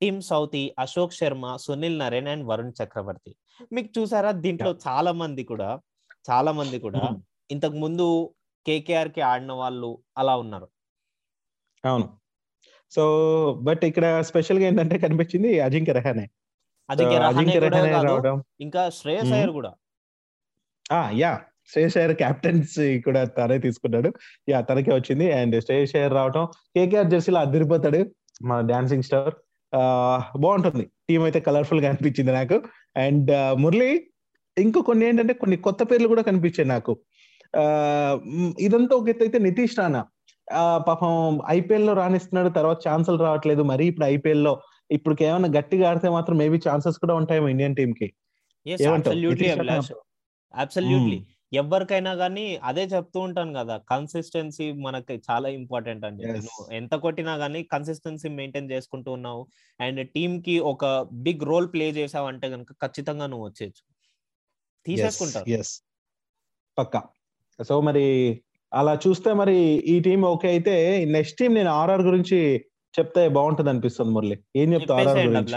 Tim 0.00 0.22
Southee 0.22 0.74
Ashok 0.78 1.12
Sharma 1.12 1.56
Sunil 1.56 1.98
Narine 1.98 2.28
and 2.28 2.48
Varun 2.48 2.72
Chakravarthy. 2.82 3.36
మీకు 3.72 4.00
చూసారా? 4.00 4.30
దీంట్లో 4.30 4.78
చాలా 4.88 5.12
మంది 5.12 5.44
కూడా 5.44 5.80
చాలా 6.30 6.52
మంది 6.52 6.78
కూడా. 6.78 7.10
ఇంతకు 7.50 7.72
ముందు 7.72 8.34
కేకేఆర్కి 8.66 9.20
ఆడిన 9.20 9.52
వాళ్ళు 9.52 10.02
అలా 10.18 10.36
ఉన్నారు. 10.36 10.68
అవును. 11.84 12.20
సో 12.90 13.02
బట్ 13.62 13.84
ఇక్కడ 13.84 14.20
స్పెషల్గా 14.20 14.64
ఏంటంటే 14.64 14.98
కనిపించింది 14.98 15.60
అజింక్య 15.60 15.92
రహానే. 15.92 16.28
అజింక్య 16.90 17.58
రహానే 17.58 17.90
రావడం. 18.02 18.42
ఇంకా 18.60 18.90
శ్రేయస్. 18.90 19.32
అయ్యర్ 19.32 19.50
కూడా. 19.50 19.72
ఆ 20.92 21.10
యా. 21.14 21.40
శ్రేయస్ 21.72 21.96
అయ్యర్ 21.96 22.14
క్యాప్టెన్స్ 22.16 23.02
కూడా 23.04 23.24
తనే 23.24 23.58
తీసుకున్నాడు. 23.58 24.12
యా 24.48 24.60
తనకే 24.60 24.94
వచ్చింది. 24.94 25.32
అండ్ 25.32 25.56
శ్రేయస్ 25.64 25.96
అయ్యర్ 25.96 26.12
రావటం 26.12 26.46
కేకేఆర్ 26.76 27.06
జెర్సీలో 27.06 27.40
అదిరిపోతాడు 27.40 28.00
మన 28.42 28.60
డాన్సింగ్ 28.60 29.02
స్టార్. 29.02 29.34
బాగుంటుంది. 30.38 30.84
టీం 31.08 31.22
అయితే 31.22 31.40
కలర్ఫుల్గా 31.40 31.88
అనిపించింది 31.88 32.32
నాకు. 32.32 32.62
అండ్ 32.96 33.30
మురళి 33.60 33.90
ఇంకో 34.58 34.80
కొన్ని 34.82 35.06
ఏంటంటే 35.06 35.34
కొన్ని 35.34 35.56
కొత్త 35.56 35.82
పేర్లు 35.82 36.08
కూడా 36.08 36.22
కనిపించాయి 36.22 36.68
నాకు. 36.68 36.92
ఇదంతా 38.60 38.96
ఒక 38.96 39.08
ఎత్తు 39.08 39.24
అయితే 39.24 39.38
నితీష్ 39.38 39.78
రాణా. 39.78 40.06
ఆ 40.52 40.78
పాపం 40.78 41.40
ఐపీఎల్లో 41.50 41.92
రాణిస్తున్నాడు 41.92 42.48
తర్వాత 42.48 42.78
ఛాన్సులు 42.88 43.16
రావట్లేదు. 43.16 43.62
మరి 43.62 43.86
ఇప్పుడు 43.86 44.06
ఐపీఎల్లో 44.06 44.60
ఇప్పుడు 44.90 45.14
ఏమైనా 45.22 45.48
గట్టిగా 45.58 45.84
ఆడితే 45.90 46.08
మాత్రం 46.08 46.36
మేబీ 46.36 46.58
ఛాన్సెస్ 46.68 46.98
కూడా 46.98 47.14
ఉంటాయేమో 47.14 47.48
ఇండియన్ 47.48 47.76
టీమ్కి? 47.76 48.08
అబ్సల్యూట్లీ 48.66 49.50
అబ్సల్యూట్లీ 50.54 51.18
ఎవరికైనా 51.52 52.14
కానీ 52.14 52.44
అదే 52.62 52.82
చెప్తూ 52.84 53.20
ఉంటాను 53.20 53.52
కదా 53.54 53.76
కన్సిస్టెన్సీ 53.90 54.72
మనకి 54.72 55.14
చాలా 55.30 55.48
ఇంపార్టెంట్. 55.48 56.04
నువ్వు 56.04 56.72
ఎంత 56.72 56.94
కొట్టినా 56.94 57.32
కానీ 57.38 57.60
కన్సిస్టెన్సీ 57.62 58.28
మెయింటైన్ 58.28 58.70
చేసుకుంటూ 58.70 59.12
ఉన్నావు. 59.12 59.42
అండ్ 59.80 60.08
టీమ్కి 60.08 60.58
ఒక 60.72 60.84
బిగ్ 61.12 61.42
రోల్ 61.42 61.68
ప్లే 61.72 61.90
చేసావు 61.90 62.26
అంటే 62.26 62.50
కనుక 62.50 62.72
ఖచ్చితంగా 62.72 63.26
నువ్వు 63.26 63.46
వచ్చేయచ్చు. 63.46 63.82
తీసేసుకుంటారు 64.86 65.50
ఎస్ 65.50 65.72
పక్కా. 66.78 67.02
సో 67.58 67.80
మరి 67.80 68.06
అలా 68.72 68.94
చూస్తే 69.06 69.32
మరి 69.32 69.56
ఈ 69.92 70.00
టీం 70.00 70.20
ఓకే 70.24 70.48
అయితే 70.48 71.04
నెక్స్ట్ 71.04 71.38
టీం 71.38 71.54
నేను 71.54 71.70
ఆర్ఆర్ 71.70 72.02
గురించి 72.02 72.38
చెప్తే 72.94 73.22
బాగుంటుంది 73.28 73.70
అనిపిస్తుంది 73.70 74.12
మురళి. 74.12 74.36
ఏం 74.56 74.68
చెప్తావు 74.74 75.00
ఆర్ఆర్ 75.00 75.18
గురించి? 75.26 75.54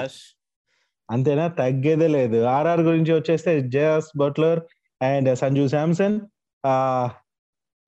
అంతేనా? 1.09 1.47
తగ్గేదే 1.47 2.07
లేదు. 2.07 2.39
ఆర్ఆర్ 2.43 2.81
గురించి 2.81 3.11
వచ్చేస్తే 3.13 3.51
Jos 3.75 4.11
Buttler 4.17 4.59
and 5.01 5.29
Sanju 5.37 5.67
Samson 5.67 6.15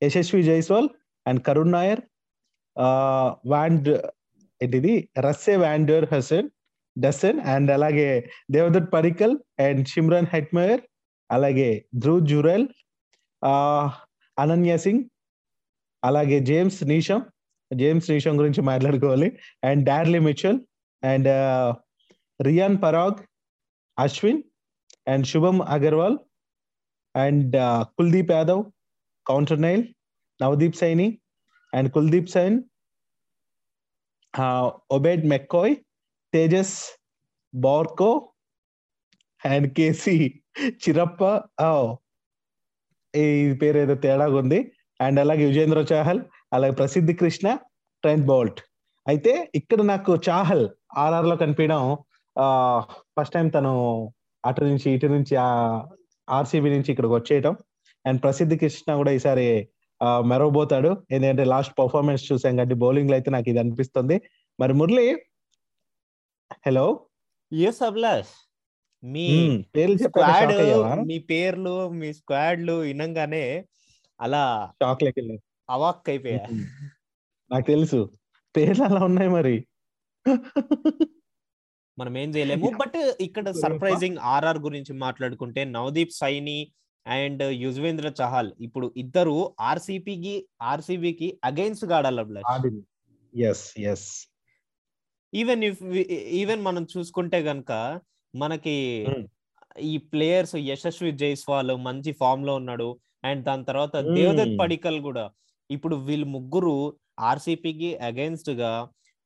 Yashasvi 0.02 0.44
Jaiswal 0.44 0.90
and 1.25 1.42
Karun 1.44 1.72
Nair 1.72 2.02
wand 3.48 3.90
ఏంటిది? 4.62 5.10
రస్సే 5.20 5.56
వాండర్ 5.56 6.06
హసన్ 6.14 6.50
డసన్ 6.96 7.40
అండ్ 7.54 7.72
అలాగే 7.72 8.10
Devdutt 8.52 8.94
Padikkal 8.94 9.36
and 9.62 9.88
Shimron 9.88 10.30
Hetmyer 10.34 10.82
అలాగే 11.32 11.70
ధ్రువ్ 11.96 12.28
జురెల్ 12.28 12.68
ఆ 13.44 13.54
అనన్య 14.38 14.78
సింగ్ 14.78 15.04
అలాగే 16.04 16.38
జేమ్స్ 16.40 16.84
నీషం 16.84 17.20
జేమ్స్ 17.75 18.12
నీషం 18.12 18.39
గురించి 18.39 18.62
మాట్లాడుకోవాలి. 18.62 19.29
And 19.63 19.86
Daryl 19.86 20.20
Mitchell 20.20 20.60
and 21.03 21.29
Riyan 22.41 22.77
Parag 22.84 23.20
Ashwin 23.98 24.41
and 25.08 25.27
Shubham 25.27 25.62
Agarwal 25.62 26.17
and 27.15 27.55
Kuldeep 27.98 28.32
Yadav 28.32 28.63
Coulter 29.25 29.62
Nile 29.62 29.84
Navdeep 30.39 30.75
Saini 30.75 31.08
and 31.74 31.89
Kuldeep 31.91 32.29
Sen 32.29 32.58
Obed 34.91 35.25
McCoy 35.29 35.75
Tejas 36.34 36.77
Baroka 37.53 38.12
and 39.46 39.67
KC 39.74 40.15
Cariappa 40.70 41.22
ఈ 43.13 43.25
పేరు 43.53 43.77
ఏదో 43.77 43.96
తేడాగా 43.96 44.36
ఉంది 44.36 44.60
and 45.01 45.20
అలాగే 45.20 45.44
విజేంద్ర 45.46 45.82
చాహల్ 45.94 46.22
అలాగే 46.56 46.74
ప్రసిద్ధి 46.80 47.14
కృష్ణ 47.22 47.48
ట్రెంట్ 48.04 48.26
బౌల్ట్. 48.32 48.60
అయితే 49.12 49.32
ఇక్కడ 49.60 49.80
నాకు 49.92 50.12
చాహల్ 50.28 50.66
ఆర్ఆర్లో 51.04 51.36
కనిపించడం 51.44 51.82
ఫస్ట్ 53.16 53.36
టైం 53.36 53.48
తను 53.56 53.74
అటు 54.44 54.64
నుంచి 54.70 54.88
ఇటు 54.96 55.08
నుంచి 55.16 55.34
ఆ 55.46 55.50
ఆర్సీబీ 56.28 56.70
నుంచి 56.76 56.90
ఇక్కడికి 56.94 57.14
వచ్చేయటం. 57.18 57.54
అండ్ 58.06 58.20
ప్రసిద్ధి 58.24 58.56
కృష్ణ 58.64 58.96
కూడా 59.02 59.12
ఈసారి 59.18 59.48
మెరవబోతాడు. 60.30 60.90
ఎందుకంటే 61.16 61.44
లాస్ట్ 61.54 61.74
పర్ఫార్మెన్స్ 61.82 62.24
చూసాం 62.30 62.54
కాబట్టి 62.60 62.78
బౌలింగ్లో 62.84 63.16
అయితే 63.18 63.30
నాకు 63.36 63.48
ఇది 63.52 63.60
అనిపిస్తుంది. 63.64 64.18
మరి 64.62 64.74
మురళి 64.80 65.08
హలో 66.66 66.86
ఎస్ 67.52 67.82
అభిలాష్ 67.90 68.34
మీ 69.04 69.28
స్క్వాడ్ 70.04 70.52
అయ్యావా? 70.62 70.92
మీ 71.10 71.18
పేర్లు 71.32 71.74
మీ 72.00 72.10
స్క్వాడ్లు 72.20 72.76
వినంగానే 72.90 73.46
అలా 74.20 74.44
షాక్ 74.82 75.04
లెక్క 75.06 75.20
అవాక్ 75.70 76.10
అయిపోయా. 76.10 76.48
నాకు 77.52 77.68
తెలుసు. 77.68 78.12
పేర్లు 78.58 78.84
అలా 78.84 79.04
ఉన్నాయి 79.06 79.30
మరి. 79.30 79.66
మనం 82.00 82.18
ఏం 82.18 82.30
చేయలేము. 82.30 82.66
బట్ 82.82 83.16
ఇక్కడ 83.22 83.52
సర్ప్రైజింగ్ 83.52 84.18
ఆర్ఆర్ 84.18 84.58
గురించి 84.58 84.94
మాట్లాడుకుంటే 84.94 85.64
నవదీప్ 85.64 86.12
సైని 86.12 86.72
అండ్ 87.08 87.44
యుజ్వేంద్ర 87.44 88.14
చహల్. 88.22 88.52
ఇప్పుడు 88.62 88.94
ఇద్దరు 88.98 89.56
ఆర్సీపీకి 89.60 90.48
ఆర్సీబీకి 90.62 91.40
అగైన్స్గా 91.44 91.98
ఆడాలి 91.98 92.82
yes 93.42 93.80
yes 93.80 94.28
even 95.34 95.64
if 95.64 95.84
even 96.08 96.62
మనం 96.62 96.88
చూసుకుంటే 96.98 97.40
గనక 97.40 98.02
మనకి. 98.36 99.08
ఈ 99.80 99.98
ప్లేయర్స్ 99.98 100.56
యశస్వి 100.56 101.12
జైస్వాల్ 101.12 101.72
మంచి 101.76 102.12
ఫామ్లో 102.12 102.56
ఉన్నాడు. 102.56 103.00
అండ్ 103.24 103.46
దాని 103.46 103.66
తర్వాత. 103.66 103.96
దేవదత్ 103.96 104.60
పడికల్ 104.60 105.02
కూడా. 105.02 105.32
ఇప్పుడు 105.70 105.96
వీళ్ళు 106.08 106.28
ముగ్గురు 106.28 106.76
ఆర్సీపీకి 107.22 107.90
అగైన్స్ట్గా 108.08 108.72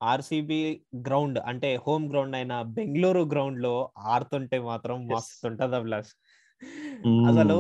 ఆర్సీబీ 0.01 0.59
గ్రౌండ్ 1.07 1.39
అంటే 1.49 1.69
హోమ్ 1.85 2.05
గ్రౌండ్ 2.11 2.35
అయిన 2.35 2.53
బెంగళూరు 2.75 3.23
గ్రౌండ్లో 3.31 3.73
ఆడుతుంటే 4.07 4.59
మాత్రం 4.69 4.97
Yes. 5.01 5.11
మస్తు 5.13 5.47
ఉంటది 5.47 5.75
అభిలాష్. 5.75 6.11
అసలు 7.29 7.57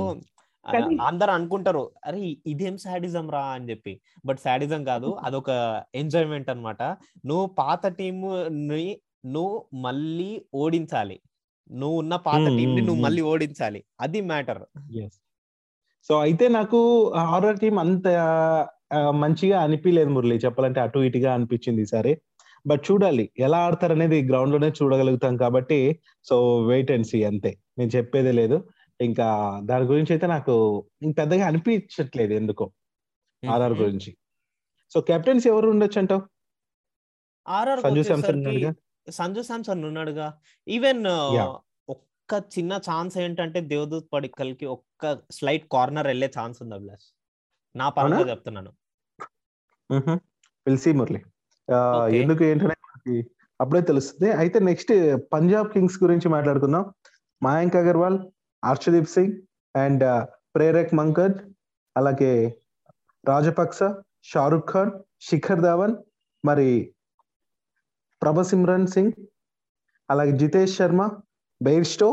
అందరు 1.01 1.31
అనుకుంటారు 1.31 1.83
అరే 2.05 2.19
ఇదేం 2.47 2.75
సాడిజం 2.77 3.27
రా 3.29 3.43
అని 3.55 3.69
చెప్పి. 3.69 3.93
బట్ 4.25 4.39
సాడిజం 4.39 4.81
కాదు 4.83 5.09
అదొక 5.27 5.49
ఎంజాయ్మెంట్ 5.95 6.49
అన్నమాట. 6.49 6.81
నువ్వు 7.25 7.45
పాత 7.59 7.83
టీమ్ని 7.99 8.85
నువ్వు 9.27 9.55
మళ్ళీ 9.85 10.31
ఓడించాలి. 10.55 11.17
నువ్వు 11.73 11.97
ఉన్న 11.99 12.15
పాత 12.27 12.45
టీం 12.57 12.69
ని 12.75 12.81
నువ్వు. 12.81 13.01
మళ్ళీ 13.05 13.21
ఓడించాలి. 13.31 13.81
అది 13.99 14.21
మ్యాటర్. 14.31 14.61
సో 16.09 16.15
అయితే 16.25 16.45
నాకు 16.57 16.77
హారర్ 17.31 17.59
టీం 17.63 17.75
అంత 17.83 18.07
మంచిగా 19.23 19.57
అనిపించలేదు 19.65 20.11
మురళి. 20.15 20.35
చెప్పాలంటే 20.45 20.79
అటు 20.85 20.99
ఇటుగా 21.07 21.31
అనిపించింది 21.37 21.81
ఈసారి. 21.85 22.13
బట్ 22.69 22.83
చూడాలి 22.87 23.25
ఎలా 23.45 23.59
ఆడతారు 23.65 23.93
అనేది 23.97 24.17
గ్రౌండ్లోనే 24.29 24.69
చూడగలుగుతాం 24.79 25.35
కాబట్టి 25.43 25.77
సో 26.29 26.35
వెయిట్ 26.69 26.91
అండ్ 26.95 27.07
సీ 27.11 27.19
అంతే. 27.29 27.51
నేను 27.79 27.91
చెప్పేదే 27.97 28.31
లేదు. 28.39 28.57
ఇంకా 28.99 29.27
దాని 29.69 29.85
గురించి 29.91 30.11
అయితే 30.15 30.27
నాకు 30.35 30.55
పెద్దగా 31.19 31.43
అనిపించట్లేదు 31.49 32.33
ఎందుకో 32.39 32.65
ఆర్ఆర్ 33.43 33.75
గురించి. 33.83 34.11
సో 34.93 34.99
కెప్టెన్స్ 35.09 35.45
ఎవరు 35.51 35.67
ఉండొచ్చు 35.73 35.99
అంటావు 36.01 36.23
ఆర్ఆర్ 37.45 37.81
సంజు 37.85 38.03
శాంసన్ 38.09 38.43
సంజు 39.07 39.41
శాంసన్ 39.49 39.83
ఉన్నాడుగా. 39.89 40.27
ఈవెన్. 40.67 41.05
ఒక్క 42.31 42.47
చిన్న 42.55 42.73
ఛాన్స్ 42.87 43.13
ఏంటంటే 43.21 43.59
దేవదూత్ 43.69 44.07
పడిక్కల్కి 44.15 44.65
ఒక్క 44.73 45.11
స్లైట్ 45.35 45.63
కార్నర్ 45.73 46.07
వెళ్ళే 46.09 46.27
ఛాన్స్ 46.35 46.57
ఉంది 46.63 46.73
అభిలాష్. 46.75 47.05
నా 47.75 47.85
పరంగా? 47.95 48.25
చెప్తున్నాను. 48.31 48.71
పిలిసి 50.65 50.91
మురళి. 50.99 51.19
ఎందుకు 52.19 52.43
ఏంటనే 52.49 52.75
మనకి 52.87 53.15
అప్పుడే 53.59 53.81
తెలుస్తుంది. 53.89 54.27
అయితే 54.41 54.59
నెక్స్ట్ 54.69 54.93
పంజాబ్ 55.33 55.71
కింగ్స్ 55.75 55.97
గురించి 56.03 56.29
మాట్లాడుకుందాం. 56.35 56.83
మయాంక్ 57.41 57.77
అగర్వాల్ 57.81 58.17
హర్షదీప్ 58.63 59.09
సింగ్ 59.15 59.33
అండ్ 59.75 60.05
ప్రేరక్ 60.57 60.93
మంకడ్ 60.99 61.39
అలాగే 61.95 62.33
రాజపక్స 63.23 63.79
షారుఖ్ 64.33 64.69
ఖాన్ 64.73 64.93
శిఖర్ 65.29 65.63
ధావన్ 65.67 65.95
మరి 66.43 66.69
ప్రభసిమ్రన్ 68.21 68.87
సింగ్ 68.95 69.17
అలాగే 70.09 70.35
Jitesh 70.43 70.77
Sharma 70.77 71.01
Bairstow 71.61 72.09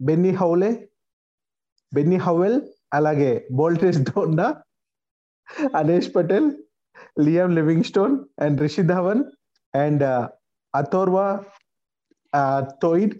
Benny 0.00 0.32
Howell 0.34 0.70
Benny 1.92 2.18
Howell 2.18 2.58
అలాగే 2.94 3.32
Baltej 3.52 3.98
Dhanda 4.10 4.46
Ansh 5.80 6.10
Patel 6.16 6.48
Liam 7.18 7.52
Livingstone 7.54 8.14
and 8.42 8.58
Rishi 8.60 8.84
Dhawan 8.86 9.22
and 9.74 10.04
Atharva 10.74 11.26
Taide 12.82 13.14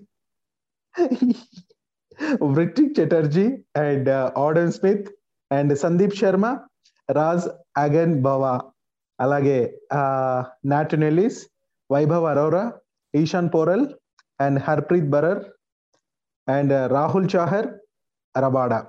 Writtick 2.50 2.94
Chatterjee 2.98 3.46
and 3.80 4.10
Odean 4.38 4.72
Smith 4.72 5.08
and 5.50 5.72
Sandeep 5.78 6.16
Sharma 6.16 6.46
Raj 7.08 7.46
again 7.76 8.14
Bawa 8.22 8.54
అలాగే 9.18 9.58
Nathan Ellis 10.70 11.40
Vaibhav 11.90 12.26
Arora 12.26 12.64
Ishan 13.14 13.48
Porel 13.54 13.84
and 14.40 14.58
Harpreet 14.68 15.08
Brar 15.14 15.40
and 16.48 16.72
Rahul 16.92 17.28
Chahar 17.34 17.68
Rabada 18.34 18.80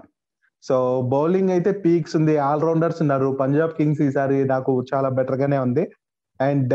so 0.64 0.76
bowling 1.14 1.52
అయితే 1.56 1.72
peaks 1.72 2.16
ఉంది 2.16 2.38
all 2.38 2.62
rounders 2.62 3.02
ఉన్నారు. 3.04 3.38
Punjab 3.42 3.74
Kings 3.80 4.02
ఈసారి 4.02 4.38
నాకు 4.54 4.72
చాలా 4.94 5.10
better 5.10 5.40
గానే 5.42 5.58
ఉంది. 5.58 5.84
And 6.40 6.74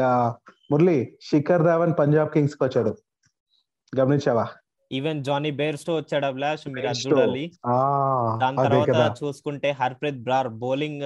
Murali 0.72 0.98
Shikhar 1.30 1.64
Dhawan 1.64 1.94
Punjab 1.98 2.30
కింగ్స్కి 2.34 2.62
వచ్చాడు. 2.64 2.92
గమనించావా? 3.92 4.46
ఈవెన్ 4.92 5.24
జానీ 5.24 5.50
బేర్స్టో 5.58 5.92
వచ్చాడు 5.96 6.26
అభిలాష్ 6.26 6.64
మీరు. 6.68 6.92
చూడాలి. 7.02 7.44
దాని 8.42 8.56
తర్వాత 8.56 9.16
చూసుకుంటే 9.22 9.70
హర్ప్రీత్ 9.80 10.20
బ్రార్ 10.28 10.48
బౌలింగ్ 10.64 11.04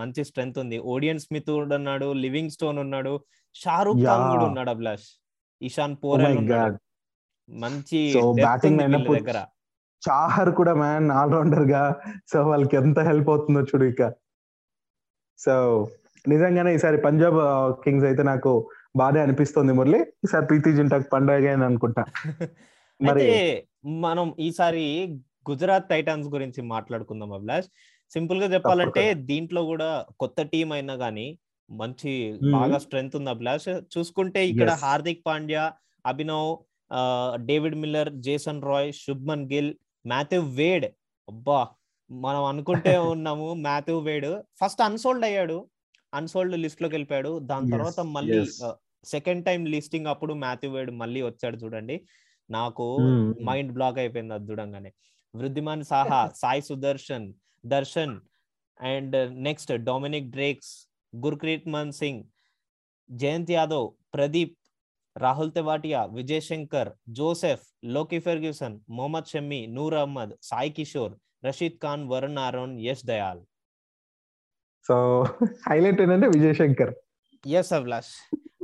మంచి 0.00 0.24
స్ట్రెంత్ 0.24 0.58
ఉంది. 0.58 0.78
ఓడియన్ 0.78 1.24
స్మిత్ 1.26 1.50
ఉన్నాడు 1.50 2.08
లివింగ్ 2.24 2.54
స్టోన్ 2.56 2.78
ఉన్నాడు 2.78 3.14
షారూక్ 3.54 4.02
ఖాన్. 4.06 4.24
కూడా 4.32 4.44
ఉన్నాడు 4.50 4.70
అభిలాష్ 4.70 5.08
ఇషాన్ 5.62 5.96
Oh 6.06 6.16
God. 6.48 6.76
మంచి 7.50 8.14
lineup 8.14 9.20
దగ్గర. 9.20 9.44
చాహర్ 10.10 10.50
కూడా 10.50 10.74
మ్యాన్ 10.74 11.10
ఆల్ 11.10 11.32
రౌండర్గా. 11.32 12.00
సో 12.32 12.48
వాళ్ళకి 12.48 12.76
ఎంత 12.76 12.98
హెల్ప్ 12.98 13.28
అవుతుందో 13.28 13.62
చూడు 13.62 13.84
ఇక. 13.84 14.12
సో 15.38 15.88
నిజంగానే 16.28 16.74
ఈసారి 16.74 16.96
పంజాబ్ 16.96 17.36
కింగ్స్ 17.84 18.04
అయితే 18.04 18.22
నాకు 18.22 18.68
బాధే 18.96 19.20
అనిపిస్తుంది 19.20 19.72
మురళి. 19.72 20.00
ఈసారి 20.00 20.46
ప్రీతి 20.46 20.72
జింటాక్ 20.72 21.12
పండగ 21.12 21.52
అని 21.52 21.64
అనుకుంటా. 21.64 22.04
మరి 23.02 23.62
మనం 23.84 24.34
ఈసారి 24.38 25.16
గుజరాత్ 25.50 25.88
టైటాన్స్ 25.88 26.28
గురించి 26.28 26.62
మాట్లాడుకుందాం 26.62 27.32
అభిలాష్. 27.32 27.66
సింపుల్గా 28.12 28.54
చెప్పాలంటే. 28.54 29.14
దీంట్లో 29.14 29.64
కూడా 29.64 30.06
కొత్త 30.20 30.42
టీం 30.42 30.72
అయినా 30.72 30.94
గానీ 30.94 31.38
మంచి. 31.70 32.12
బాగా 32.56 32.78
స్ట్రెంగ్త్ 32.84 33.16
ఉంది 33.18 33.30
అభిలాష్ 33.34 33.68
చూసుకుంటే 33.94 34.40
ఇక్కడ. 34.52 34.70
Hardik 34.84 35.22
Pandya 35.28 35.64
Abhinav 36.04 36.50
David 37.50 37.76
Miller 37.82 38.10
Jason 38.26 38.62
Roy 38.70 38.90
Shubman 39.04 39.46
Gill 39.52 39.70
Matthew 40.04 40.40
Wade 40.58 40.86
అబ్బా 41.28 41.60
మనం 42.10 42.42
అనుకుంటే 42.50 42.92
ఉన్నాము 43.14 43.46
మాథ్యూ 43.66 43.98
వేడ్ 44.08 44.26
ఫస్ట్ 44.60 44.82
అన్సోల్డ్ 44.88 45.24
అయ్యాడు 45.28 45.58
అన్సోల్డ్ 46.12 46.56
లిస్ట్లోకి 46.64 46.94
వెళ్ళిపోయాడు 46.96 47.30
దాని 47.50 47.70
తర్వాత 47.74 48.00
మళ్ళీ. 48.16 48.40
సెకండ్ 49.06 49.42
టైం 49.46 49.60
లిస్టింగ్ 49.74 50.08
అప్పుడు 50.12 50.32
మాథ్యూ 50.42 50.70
వేడ్ 50.74 50.90
మళ్ళీ 51.02 51.20
వచ్చాడు 51.28 51.56
చూడండి 51.62 51.96
నాకు. 52.50 52.86
మైండ్ 53.48 53.72
బ్లాక్ 53.78 54.00
అయిపోయింది 54.02 54.34
అది 54.36 54.46
చూడంగానే 54.50 54.90
Wriddhiman 55.34 55.84
Saha 55.92 56.20
Sai 56.42 56.62
Sudharsan 56.68 57.26
Darshan 57.64 58.14
and 58.80 59.16
next 59.48 59.72
Dominic 59.88 60.28
Drakes 60.36 60.72
Gurkeerat 61.12 61.68
Mann 61.68 61.92
Singh 61.92 62.22
Jayant 63.10 63.52
Yadav 63.52 63.86
Pradeep 64.12 64.54
Rahul 65.16 65.52
Tewatia 65.52 66.00
Vijay 66.12 66.40
Shankar 66.40 66.90
Joseph Lockie 67.10 68.18
Ferguson 68.18 68.76
Mohammed 68.90 69.26
Shami 69.26 69.60
Noor 69.68 69.94
Ahmad 69.94 70.32
Sai 70.42 70.70
Kishore 70.70 71.14
Rashid 71.44 71.78
Khan 71.82 72.04
Varun 72.08 72.38
Aaron 72.38 72.74
Yash 72.80 73.04
Dayal. 73.06 73.42
So 74.88 74.94
highlight 75.68 76.00
ఏంటంటే 76.04 76.28
Vijay 76.28 76.54
Shankar. 76.54 76.92
Yes 77.44 77.72
Abhilash 77.72 78.12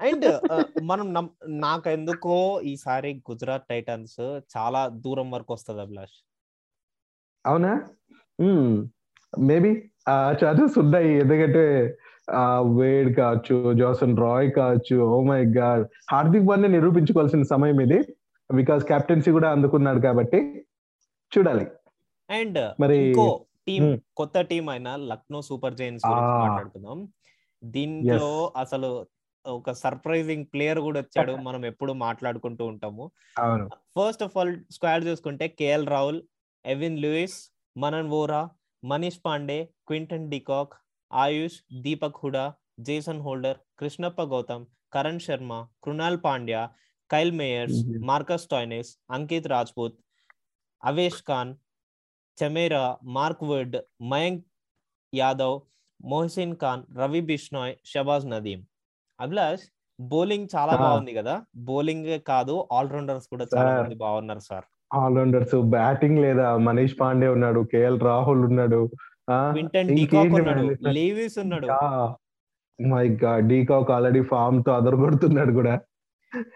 and 0.03 0.27
మనం 0.83 1.07
నమ్- 1.15 1.33
నాకెందుకో 1.61 2.37
ఈసారి 2.65 3.23
Gujarat 3.31 3.69
Titans 3.69 4.19
చాలా 4.55 4.83
దూరం 5.05 5.29
వరకు 5.31 5.53
వస్తుంది 5.53 5.81
అభిలాష్ 5.81 6.17
అవునా? 7.45 7.73
మేబీ 9.33 9.71
ఆ 10.09 10.15
ఛాన్సెస్ 10.41 10.77
ఉన్నాయి 10.79 11.11
ఎందుకంటే 11.19 11.65
వేడ్ 12.63 13.17
కావచ్చు 13.17 13.73
జోసన్ 13.73 14.19
రాయ్ 14.19 14.53
కావచ్చు 14.53 14.97
oh 14.97 15.23
my 15.23 15.45
god 15.45 15.89
Hardik 16.11 16.49
Pandya 16.49 16.71
నిరూపించుకోవాల్సిన 16.71 17.43
సమయం 17.43 17.81
ఇది. 17.81 18.03
బికాస్ 18.55 18.85
కెప్టెన్సీ 18.85 19.31
కూడా 19.31 19.51
అందుకున్నాడు 19.51 19.99
కాబట్టి 19.99 20.67
చూడాలి. 21.39 21.67
అండ్ 22.31 22.83
మరి- 22.83 23.39
టీం. 23.67 24.01
కొత్త 24.17 24.41
టీం 24.41 24.69
అయిన 24.69 24.97
లక్నో 24.97 25.43
సూపర్ 25.43 25.75
జైన్స్ 25.75 26.07
గురించి 26.07 26.27
Ah. 26.27 26.49
మాట్లాడుకుందాం. 26.49 27.09
దీంట్లో 27.65 28.53
అసలు 28.57 29.07
ఒక 29.47 29.71
సర్ప్రైజింగ్ 29.71 30.45
ప్లేయర్ 30.45 30.79
కూడా 30.79 31.01
వచ్చాడు. 31.01 31.33
మనం 31.49 31.67
ఎప్పుడు 31.67 31.93
మాట్లాడుకుంటూ 31.93 32.67
ఉంటాము. 32.67 33.11
ఫస్ట్ 33.99 34.23
ఆఫ్ 34.23 34.37
ఆల్ 34.37 34.57
స్క్వాడ్ 34.71 35.05
చూసుకుంటే 35.05 35.49
KL 35.49 35.89
Rahul 35.89 36.23
Evin 36.67 36.99
Lewis 36.99 37.55
Manan 37.77 38.09
Vohra 38.09 38.49
Manish 38.85 39.19
Pandey 39.27 39.69
Quinton 39.87 40.31
de Kock 40.31 40.73
Ayush 41.11 41.59
Deepak 41.85 42.21
Hooda 42.23 42.45
Jason 42.87 43.23
Holder 43.27 43.59
Krishnappa 43.79 44.23
Gowtham 44.33 44.65
Karan 44.95 45.23
Sharma 45.27 45.53
Krunal 45.85 46.19
Pandya 46.25 46.63
Kyle 47.11 47.33
Mayers. 47.41 47.79
Marcus 48.11 48.47
Stoinis 48.53 48.91
Ankit 49.17 49.49
Rajpoot 49.55 49.97
Avesh 50.83 51.23
Khan 51.29 51.53
Chameera 52.39 52.85
Mark 53.17 53.45
Wood 53.51 53.77
Mayank 54.13 54.43
Yadav 55.13 55.57
Mohsin 56.01 56.57
Khan 56.63 56.83
Ravi 57.01 57.23
Bishnoi 57.31 57.75
Shahbaz 57.93 58.27
Nadeem 58.33 58.61
Abhilash 59.19 59.65
bowling 59.99 60.49
చాలా. 60.55 60.73
బాగుంది 60.83 61.13
కదా 61.19 61.35
bowling 61.69 62.11
కాదు 62.31 62.55
all 62.77 62.91
rounders 62.95 63.29
కూడా 63.33 63.47
చాలా. 63.55 63.71
మంది 63.81 63.99
బాగున్నారు 64.05 64.43
sir 64.51 64.67
all-rounders 65.01 65.57
batting 65.75 66.19
లేదా 66.25 66.47
మనీష్ 66.67 66.95
పాండే 67.01 67.29
ఉన్నాడు 67.37 67.61
కేఎల్ 67.73 67.99
రాహుల్ 68.09 68.45
ఉన్నాడు 68.49 68.81
క్వింటన్ 69.31 69.89
డీకాక్ 69.89 70.35
ఉన్నాడు? 70.35 70.67
లేవిస్ 70.89 71.39
ఉన్నాడు. 71.39 71.67
My 72.79 73.09
god 73.25 73.49
de Kock 73.49 73.91
already 73.91 74.23
ఫామ్తో 74.23 74.73
అదరగొడుతున్నాడు 74.73 75.53
కూడా. 75.53 75.75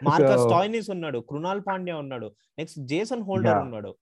మార్కస్ 0.02 0.46
టాయినిస్ 0.50 0.90
ఉన్నాడు. 0.90 1.18
కృణాల్ 1.18 1.60
పాండ్యా 1.68 1.96
ఉన్నాడు. 1.96 2.26
Next 2.58 2.80
Jason 2.80 3.22
Holder. 3.22 3.58
ఉన్నాడు. 3.58 3.92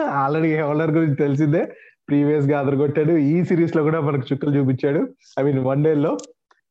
ఆల్రెడీ 0.00 0.58
హోల్డర్ 0.58 0.90
గురించి 0.90 1.14
తెలిసిందే. 1.14 1.62
ప్రీవియస్గా 2.08 2.60
అదరగొట్టాడు. 2.60 3.12
ఈ 3.12 3.44
సిరీస్లో 3.44 3.82
కూడా 3.82 4.00
మనకు 4.00 4.26
చుక్కలు 4.32 4.58
చూపించాడు. 4.58 5.00
ఐ 5.38 5.42
మీన్ 5.42 5.58
వన్ 5.58 5.84
డే 5.84 5.94
లో 5.94 6.12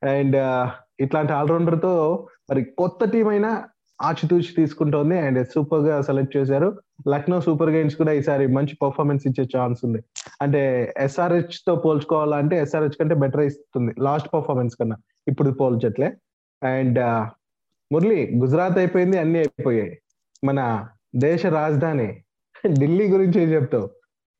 అండ్ 0.03 0.37
ఇట్లాంటి 0.99 1.33
ఆల్రౌండర్తో 1.33 1.93
మరి 2.49 2.63
కొత్త 2.63 3.05
టీం 3.05 3.27
అయినా 3.27 3.63
ఆచితూచి 4.01 4.51
తీసుకుంటోంది. 4.57 5.19
అండ్ 5.19 5.47
సూపర్గా 5.47 6.01
సెలెక్ట్ 6.01 6.37
చేశారు. 6.37 6.69
లక్నో 7.09 7.41
సూపర్ 7.41 7.69
గేమ్స్ 7.69 7.95
కూడా 7.95 8.11
ఈసారి 8.11 8.47
మంచి 8.47 8.77
పర్ఫార్మెన్స్ 8.81 9.23
ఇచ్చే 9.27 9.45
ఛాన్స్ 9.57 9.81
ఉంది. 9.85 10.01
అంటే 10.41 10.93
ఎస్ఆర్హెచ్తో 10.97 11.75
పోల్చుకోవాలంటే 11.75 12.61
ఎస్ఆర్హెచ్ 12.61 12.97
కంటే 12.99 13.15
బెటర్ 13.15 13.41
ఇస్తుంది 13.41 13.93
లాస్ట్ 13.99 14.29
పర్ఫార్మెన్స్ 14.33 14.75
కన్నా. 14.75 14.97
ఇప్పుడు 15.27 15.51
పోల్చట్లే. 15.51 16.17
అండ్ 16.63 16.99
మురళి 17.93 18.31
గుజరాత్ 18.37 18.77
అయిపోయింది 18.77 19.17
అన్ని 19.17 19.39
అయిపోయాయి. 19.39 19.99
మన 20.43 20.89
దేశ 21.15 21.45
రాజధాని 21.45 22.07
ఢిల్లీ 22.79 23.07
గురించి 23.11 23.41
ఏం 23.41 23.49
చెప్తావు? 23.49 23.89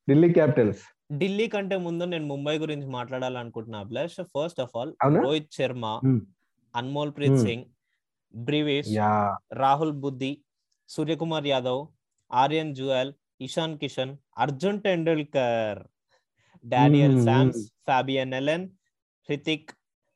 ఢిల్లీ 0.10 0.30
క్యాపిటల్స్ 0.34 0.84
ఢిల్లీ 1.14 1.48
కంటే 1.48 1.78
ముందు 1.78 2.04
నేను 2.04 2.26
ముంబై 2.26 2.58
గురించి 2.58 2.88
మాట్లాడాలనుకుంటున్నా 2.88 3.80
Abhilash. 3.80 4.14
First 4.22 4.62
of 4.62 4.78
all? 4.78 4.94
Rohit 5.24 5.54
Sharma. 5.54 5.86
Anmolpreet. 7.18 7.38
Singh 7.38 7.66
Brevis 8.36 8.88
Rahul 9.54 9.92
Buddhi 9.92 10.42
Suryakumar 10.90 11.48
Yadav 11.48 11.88
Aryan 12.32 12.76
Juyal 12.76 13.14
Ishan 13.40 13.76
Kishan 13.82 14.14
Arjun 14.38 14.80
Tendulkar 14.84 15.80
Daniel 16.66 17.16
Hmm, 17.16 17.26
Sams 17.26 17.60
Fabian 17.88 18.34
Allen 18.34 18.66
Hrithik 19.30 19.70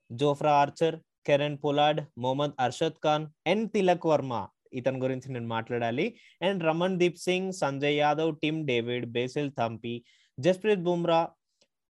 Jofra 0.10 0.54
Archer 0.62 0.96
Kieron 1.26 1.58
Pollard 1.64 2.00
Mohammad 2.18 2.56
Arshad 2.60 2.98
Khan 3.04 3.26
N 3.46 3.66
Tilak 3.74 4.08
Varma 4.10 4.34
ఇతని 4.74 5.00
గురించి 5.04 5.28
నేను 5.32 5.48
మాట్లాడాలి. 5.48 6.06
And 6.42 6.62
Ramandeep 7.02 7.20
Singh 7.24 7.52
Sanjay 7.60 7.98
Yadav 7.98 8.32
Tim 8.42 8.60
David 8.66 9.08
Basil 9.12 9.50
Thampi 9.58 9.94
Jasprit 10.38 10.86
Bumrah 10.86 11.22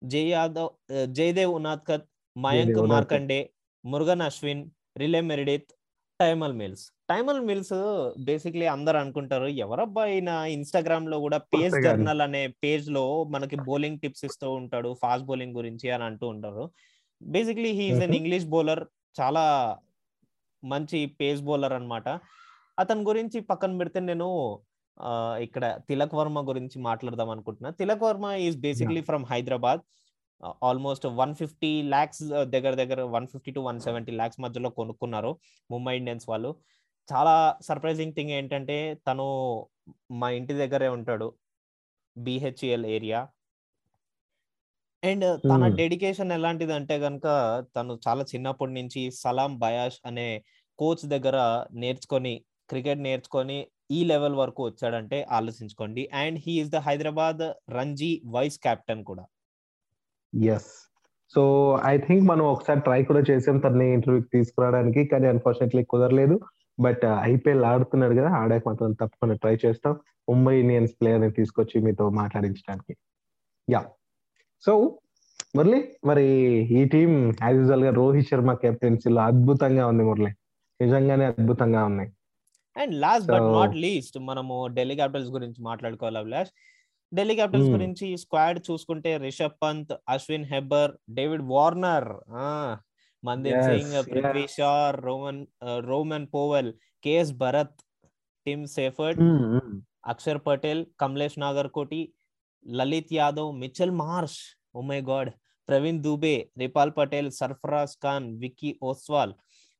Jay 0.02 0.24
Yadav 0.30 0.70
ఆ, 0.92 1.04
Jaydev 1.16 1.52
Unadkat 1.58 2.06
Mayank 2.36 2.70
Unadkat. 2.76 2.92
Markande 2.94 3.40
Murugan 3.84 4.24
Ashwin 4.26 4.62
Riley 4.96 5.20
Meredith 5.22 5.70
Tymal 6.20 6.55
Mills. 6.61 6.85
Tymal 7.11 7.40
Mills 7.48 7.76
basically 8.29 8.66
అందరు 8.74 8.98
అనుకుంటారు 9.02 9.48
ఎవరబ్బా 9.64 10.02
ఈయన 10.14 10.29
ఇన్స్టాగ్రామ్లో 10.57 11.16
కూడా 11.24 11.38
పేజ్. 11.52 11.74
జర్నల్ 11.87 12.22
అనే 12.26 12.42
పేజ్లో 12.64 13.24
మనకి 13.35 13.57
బౌలింగ్ 13.68 14.00
టిప్స్ 14.02 14.24
ఇస్తూ 14.29 14.48
ఉంటాడు 14.61 14.90
ఫాస్ట్ 15.02 15.26
బౌలింగ్ 15.26 15.57
గురించి 15.57 15.90
అని 15.96 16.05
అంటూ 16.05 16.29
ఉంటారు. 16.35 16.64
Basically 17.22 17.72
he's 17.81 18.02
an. 18.07 18.14
English 18.20 18.46
bowler 18.55 18.83
చాలా 19.20 19.44
మంచి 20.62 20.98
పేస్ 21.20 21.42
బౌలర్ 21.48 21.74
అన్నమాట. 21.79 22.09
అతని 22.79 23.02
గురించి 23.02 23.38
పక్కన 23.50 23.79
పెడితే 23.79 24.00
నేను 24.00 24.29
ఇక్కడ 25.46 25.64
తిలక్ 25.88 26.14
వర్మ 26.14 26.38
గురించి 26.48 26.76
మాట్లాడదాం 26.88 27.31
అనుకుంటున్నా. 27.31 27.70
Tilak 27.81 28.02
Varma 28.02 28.26
is 28.46 28.57
basically 28.57 29.00
from 29.00 29.24
Hyderabad. 29.33 29.81
Almost 30.62 31.07
one 31.20 31.35
fifty 31.35 31.70
lakhs 31.92 32.22
దగ్గర 32.55 32.75
దగ్గర 32.75 33.01
one 33.16 33.27
fifty 33.27 33.53
to 33.53 33.61
one 33.61 33.81
seventy 33.81 34.12
lakhs 34.12 34.40
మధ్యలో 34.40 34.70
కొనుక్కున్నారు 34.70 35.33
ముంబై 35.70 35.94
ఇండియన్స్ 36.01 36.27
వాళ్ళు. 36.33 36.51
చాలా 37.09 37.35
సర్ప్రైజింగ్ 37.68 38.14
థింగ్ 38.14 38.31
ఏంటంటే 38.31 38.77
తను 39.09 39.27
మా 40.20 40.29
ఇంటి 40.31 40.55
దగ్గరే 40.62 40.88
ఉంటాడు 40.88 41.29
బిహెచ్ఎల్ 42.16 42.87
ఏరియా 42.96 43.20
అండ్ 45.03 45.25
తన 45.51 45.62
Hmm. 45.64 45.77
డెడికేషన్ 45.81 46.33
ఎలాంటిది 46.33 46.72
అంటే 46.72 46.94
గనక 46.99 47.27
తను 47.77 47.92
చాలా 48.07 48.22
చిన్నప్పటి 48.33 48.72
నుంచి 48.72 49.11
సలాం 49.22 49.59
బయాష్ 49.59 49.99
అనే 50.07 50.29
కోచ్ 50.79 51.05
దగ్గర 51.07 51.37
నేర్చుకొని 51.83 52.33
క్రికెట్ 52.70 53.01
నేర్చుకొని 53.01 53.59
ఈ 53.90 54.05
లెవెల్ 54.05 54.37
వరకు 54.42 54.62
వచ్చాడంటే 54.68 55.18
ఆలోచించుకోండి. 55.38 56.09
And 56.22 56.38
he 56.44 56.55
is 56.62 56.70
the 56.70 56.81
Hyderabad 56.88 57.42
Ranji 57.79 58.12
vice 58.37 58.59
captain 58.66 59.05
కూడా. 59.05 59.25
ఎస్ 60.34 60.70
సో 61.34 61.42
ఐ 61.84 61.98
థింక్ 61.98 62.24
మనం 62.24 62.44
ఒకసారి 62.44 62.80
ట్రై 62.80 63.04
కూడా 63.04 63.22
చేసాం 63.30 63.58
తనని 63.58 63.92
ఇంటర్వ్యూకి 63.92 64.28
తీసుకురావడానికి 64.32 65.04
కానీ 65.04 65.26
అన్ఫార్చునేట్లీ 65.26 65.84
కుదరలేదు. 65.84 66.40
బట్ 66.80 67.04
ఐపీఎల్ 67.04 67.64
ఆడుతున్నాడు 67.64 68.14
కదా 68.14 68.30
ఆడాక 68.30 68.62
మాత్రం 68.66 68.92
తప్పకుండా 68.92 69.34
ట్రై 69.34 69.58
చేస్తాం. 69.66 69.96
ముంబై 70.28 70.60
ఇండియన్స్ 70.60 70.92
ప్లేయర్ని 70.92 71.30
తీసుకొచ్చి 71.30 71.80
మీతో 71.80 72.10
మాట్లాడించడానికి. 72.10 72.96
యా 73.70 73.84
సో 74.66 74.98
మురళి 75.56 75.88
మరి 76.04 76.26
ఈ 76.78 76.84
టీం 76.84 77.28
యాజ్ 77.42 77.56
యూజువల్గా 77.56 77.90
రోహిత్ 77.90 78.28
శర్మ 78.28 78.52
కెప్టెన్సీలో 78.54 79.22
అద్భుతంగా 79.22 79.86
ఉంది 79.86 80.04
మురళి. 80.04 80.32
నిజంగానే 80.80 81.24
అద్భుతంగా 81.24 81.84
ఉన్నాయి. 81.84 82.10
And 82.76 82.94
last 82.94 83.28
but 83.28 83.42
not 83.42 83.76
least 83.76 84.18
మనము 84.18 84.68
ఢిల్లీ 84.74 84.94
క్యాపిటల్స్ 84.94 85.30
గురించి 85.30 85.62
మాట్లాడుకోవాలి 85.62 86.18
అభిలాష్? 86.18 86.50
Delhi 87.12 87.34
Capitals 87.38 87.68
Hmm. 87.68 87.76
గురించి 87.76 88.06
స్క్వాడ్ 88.22 88.58
చూసుకుంటే 88.68 89.10
Rishabh 89.24 89.56
Pant 89.62 89.92
Ashwin 90.14 90.46
Hebbar 90.52 90.92
David 91.18 91.44
Warner. 91.54 92.08
Mandeep 93.22 93.56
Yes, 93.56 93.68
Singh 93.68 93.96
Prithvi 94.10 94.42
yes. 94.46 94.54
Shaw 94.56 94.72
Rovman 95.06 95.40
Rovman 95.90 96.26
Powell 96.34 96.70
KS 97.04 97.32
Bharat 97.42 97.78
Tim 98.46 98.66
Seifert 98.76 99.20
Axar 100.12 100.40
Patel 100.46 100.82
Kamlesh 101.00 101.38
Nagarkoti 101.44 102.02
Lalit 102.66 103.12
Yadav 103.20 103.50
Mitchell 103.62 103.94
Marsh. 104.04 104.40
Oh 104.76 104.80
my 104.90 105.00
god 105.10 105.30
Praveen 105.68 106.02
Dubey 106.06 106.36
Ripal 106.64 106.92
Patel 106.98 107.30
Sarfaraz 107.40 107.96
Khan 108.04 108.26
Vicky 108.42 108.72
Ostwal. 108.90 109.32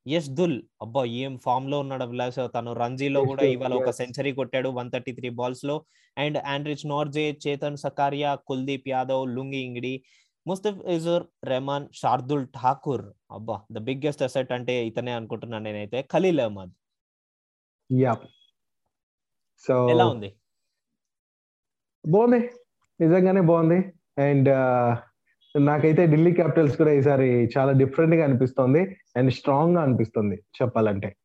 Yash 0.07 0.29
Dhull. 0.29 0.59
అబ్బా 0.83 1.05
ఏం 1.05 1.39
ఫామ్లో 1.39 1.79
ఉన్నాడు 1.81 2.03
అభిలాష్? 2.03 2.41
తను 2.55 2.73
రంజీలో 2.73 3.21
కూడా 3.25 3.45
ఇవాళ 3.55 3.75
ఒక. 3.75 3.91
Century 3.91 4.33
కొట్టాడు 4.33 4.69
one 4.69 4.91
thirty 4.91 5.13
three 5.13 5.29
బాల్స్లో 5.29 5.77
and 6.19 6.39
Anrich 6.39 6.87
Nortje 6.87 7.27
Chetan 7.47 7.77
Sakariya 7.77 8.35
Kuldeep 8.35 8.89
Yadav 8.89 9.25
Lungi 9.29 9.59
Ngidi 9.59 9.95
Mustafizur 10.87 11.25
Rahman 11.45 11.87
Shardul 11.95 12.47
Thakur. 12.57 13.07
అబ్బా 13.31 13.57
ద 13.73 13.79
బిగ్గెస్ట్ 13.79 14.23
అసెట్ 14.23 14.53
అంటే 14.53 14.75
ఇతనే 14.87 15.13
అనుకుంటున్నాను 15.13 15.65
నేనైతే. 15.65 16.01
ఖలీల్ 16.03 16.41
అహ్మద్. 16.41 16.73
యా 17.91 18.13
సో 19.67 19.75
ఎలా 19.91 20.07
ఉంది? 20.07 20.31
బాగుంది. 22.05 22.41
నిజంగానే 23.01 23.41
బాగుంది. 23.41 23.79
అండ్ 24.23 24.51
నాకైతే 25.61 26.07
ఢిల్లీ 26.07 26.33
క్యాపిటల్స్ 26.33 26.77
కూడా 26.77 26.93
ఈసారి 26.93 27.51
చాలా 27.59 27.73
డిఫరెంట్గా 27.73 28.25
అనిపిస్తుంది 28.25 28.97
అండ్ 29.17 29.31
స్ట్రాంగ్గా 29.33 29.83
అనిపిస్తుంది 29.83 30.37
చెప్పాలంటే. 30.37 31.17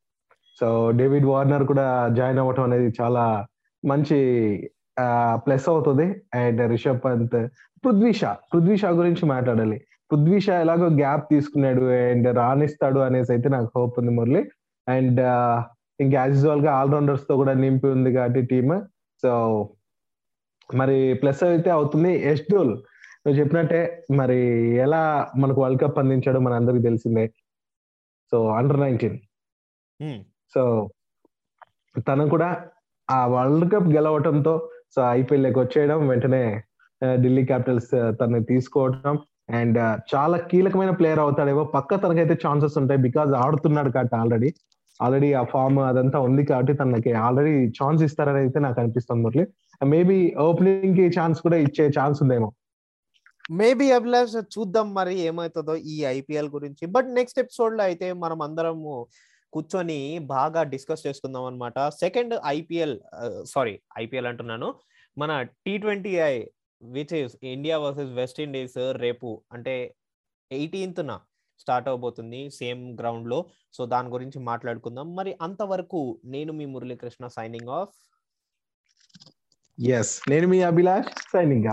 సో 0.62 0.92
డేవిడ్ 0.92 1.26
వార్నర్ 1.26 1.64
కూడా 1.64 2.08
జాయిన్ 2.14 2.40
అవ్వటం 2.40 2.64
అనేది 2.64 2.94
చాలా 3.02 3.46
మంచి 3.86 4.18
ప్లస్ 5.34 5.70
అవుతుంది 5.70 6.22
అండ్ 6.36 6.72
రిషబ్ 6.72 7.00
పంత్ 7.06 7.38
పృథ్వీ 7.86 8.12
పృథ్వీషా 8.54 8.90
గురించి 8.90 9.26
మాట్లాడాలి. 9.26 9.82
పృథ్వీష 10.12 10.50
ఎలాగో 10.50 10.86
గ్యాప్ 10.86 11.26
తీసుకున్నాడు 11.32 11.82
అండ్ 11.82 12.36
రాణిస్తాడు 12.38 13.00
అనేసి 13.00 13.32
అయితే 13.32 13.50
నాకు 13.50 13.70
హోప్ 13.76 14.00
ఉంది 14.00 14.12
మురళి. 14.12 14.52
అండ్ 14.90 15.22
ఇంకా 16.00 16.22
యాజ్ 16.22 16.36
యూజువల్గా 16.36 16.72
ఆల్రౌండర్స్తో 16.72 17.36
కూడా 17.36 17.54
నింపి 17.54 17.88
ఉంది 17.88 18.14
కాబట్టి 18.14 18.42
టీమ్ 18.42 18.82
సో 19.24 19.70
మరి 20.76 21.14
ప్లస్ 21.14 21.44
అయితే 21.44 21.70
అవుతుంది 21.70 22.12
ఎస్డోల్ 22.16 22.78
నువ్వు 23.26 23.38
చెప్పినట్టే 23.40 23.80
మరి 24.20 24.40
ఎలా 24.86 25.02
మనకు 25.38 25.62
వరల్డ్ 25.64 25.82
కప్ 25.82 26.00
అందించాడో 26.00 26.40
మన 26.40 26.54
అందరికి 26.54 26.84
తెలిసిందే. 26.84 27.26
So 28.32 28.38
under 28.58 28.80
nineteen. 28.80 29.18
సో 30.54 30.62
తను 32.08 32.26
కూడా 32.30 32.50
ఆ 33.10 33.20
వరల్డ్ 33.36 33.66
కప్ 33.74 33.90
గెలవటంతో 33.98 34.54
సో 34.96 35.00
ఐపీఎల్లోకి 35.20 35.60
వచ్చేయడం 35.60 36.00
వెంటనే 36.08 36.44
ఢిల్లీ 37.24 37.44
క్యాపిటల్స్ 37.46 37.92
తనని 38.20 38.44
తీసుకోవడం 38.44 39.16
అండ్ 39.60 39.80
చాలా 40.14 40.38
కీలకమైన 40.50 40.92
ప్లేయర్ 41.00 41.22
అవుతాడేమో. 41.26 41.64
పక్క 41.76 41.96
తనకైతే 42.04 42.36
ఛాన్సెస్ 42.46 42.78
ఉంటాయి 42.82 43.00
బికాజ్ 43.08 43.32
ఆడుతున్నాడు 43.44 43.90
కాబట్టి 43.90 44.16
ఆల్రెడీ 44.22 44.50
ఆల్రెడీ 45.00 45.30
ఆ 45.34 45.44
ఫామ్ 45.54 45.80
అదంతా 45.90 46.18
ఉంది 46.28 46.44
కాబట్టి 46.46 46.74
తనకి 46.74 47.12
ఆల్రెడీ 47.26 47.54
ఛాన్స్ 47.80 48.02
ఇస్తారని 48.08 48.40
అయితే 48.44 48.60
నాకు 48.66 48.78
అనిపిస్తుంది 48.82 49.24
మురళి. 49.26 49.46
మేబీ 49.94 50.18
ఓపెనింగ్కి 50.48 51.06
ఛాన్స్ 51.18 51.40
కూడా 51.42 51.58
ఇచ్చే 51.66 51.86
ఛాన్స్ 52.00 52.20
ఉందేమో. 52.24 52.50
మేబీ 53.60 53.88
అభిలాష్ 53.98 54.36
చూద్దాం 54.56 54.88
మరి 54.98 55.14
ఏమవుతుందో 55.28 55.74
ఈ 55.94 55.96
ఐపీఎల్ 56.18 56.50
గురించి. 56.56 56.84
బట్ 56.96 57.10
నెక్స్ట్ 57.18 57.40
ఎపిసోడ్లో 57.44 57.84
అయితే 57.90 58.08
మనం 58.24 58.40
అందరము 58.48 58.94
కూర్చొని 59.54 60.00
బాగా 60.36 60.62
డిస్కస్ 60.74 61.06
చేసుకుందాం 61.08 61.46
అనమాట 61.50 61.80
సెకండ్ 62.04 62.34
ఐపీఎల్ 62.58 62.96
సారీ 63.54 63.74
ఐపీఎల్ 64.04 64.30
అంటున్నాను. 64.32 64.70
మన 65.18 65.32
T 65.66 65.74
twenty 65.78 66.14
I 66.30 66.34
which 66.82 67.14
is 67.22 67.36
India 67.56 67.76
versus 67.86 68.14
West 68.20 68.40
Indies 68.46 68.78
రేపు 69.04 69.30
అంటే 69.54 69.76
ఎయిటీన్త్న 70.52 71.12
స్టార్ట్ 71.60 71.90
అవబోతుంది 71.90 72.40
సేమ్ 72.60 72.82
గ్రౌండ్లో 73.00 73.40
సో 73.74 73.82
దాని 73.86 74.10
గురించి 74.10 74.40
మాట్లాడుకుందాం. 74.50 75.08
మరి 75.20 75.32
అంతవరకు 75.42 76.02
నేను 76.26 76.52
మీ 76.60 76.66
మురళీకృష్ణ 76.76 77.28
సైనింగ్ 77.38 77.72
ఆఫ్ 77.80 77.96
ఎస్ 79.78 80.14
నేను 80.32 80.48
మీ 80.48 80.62
అభిలాష్ 80.72 81.12
సైనింగ్ 81.34 81.70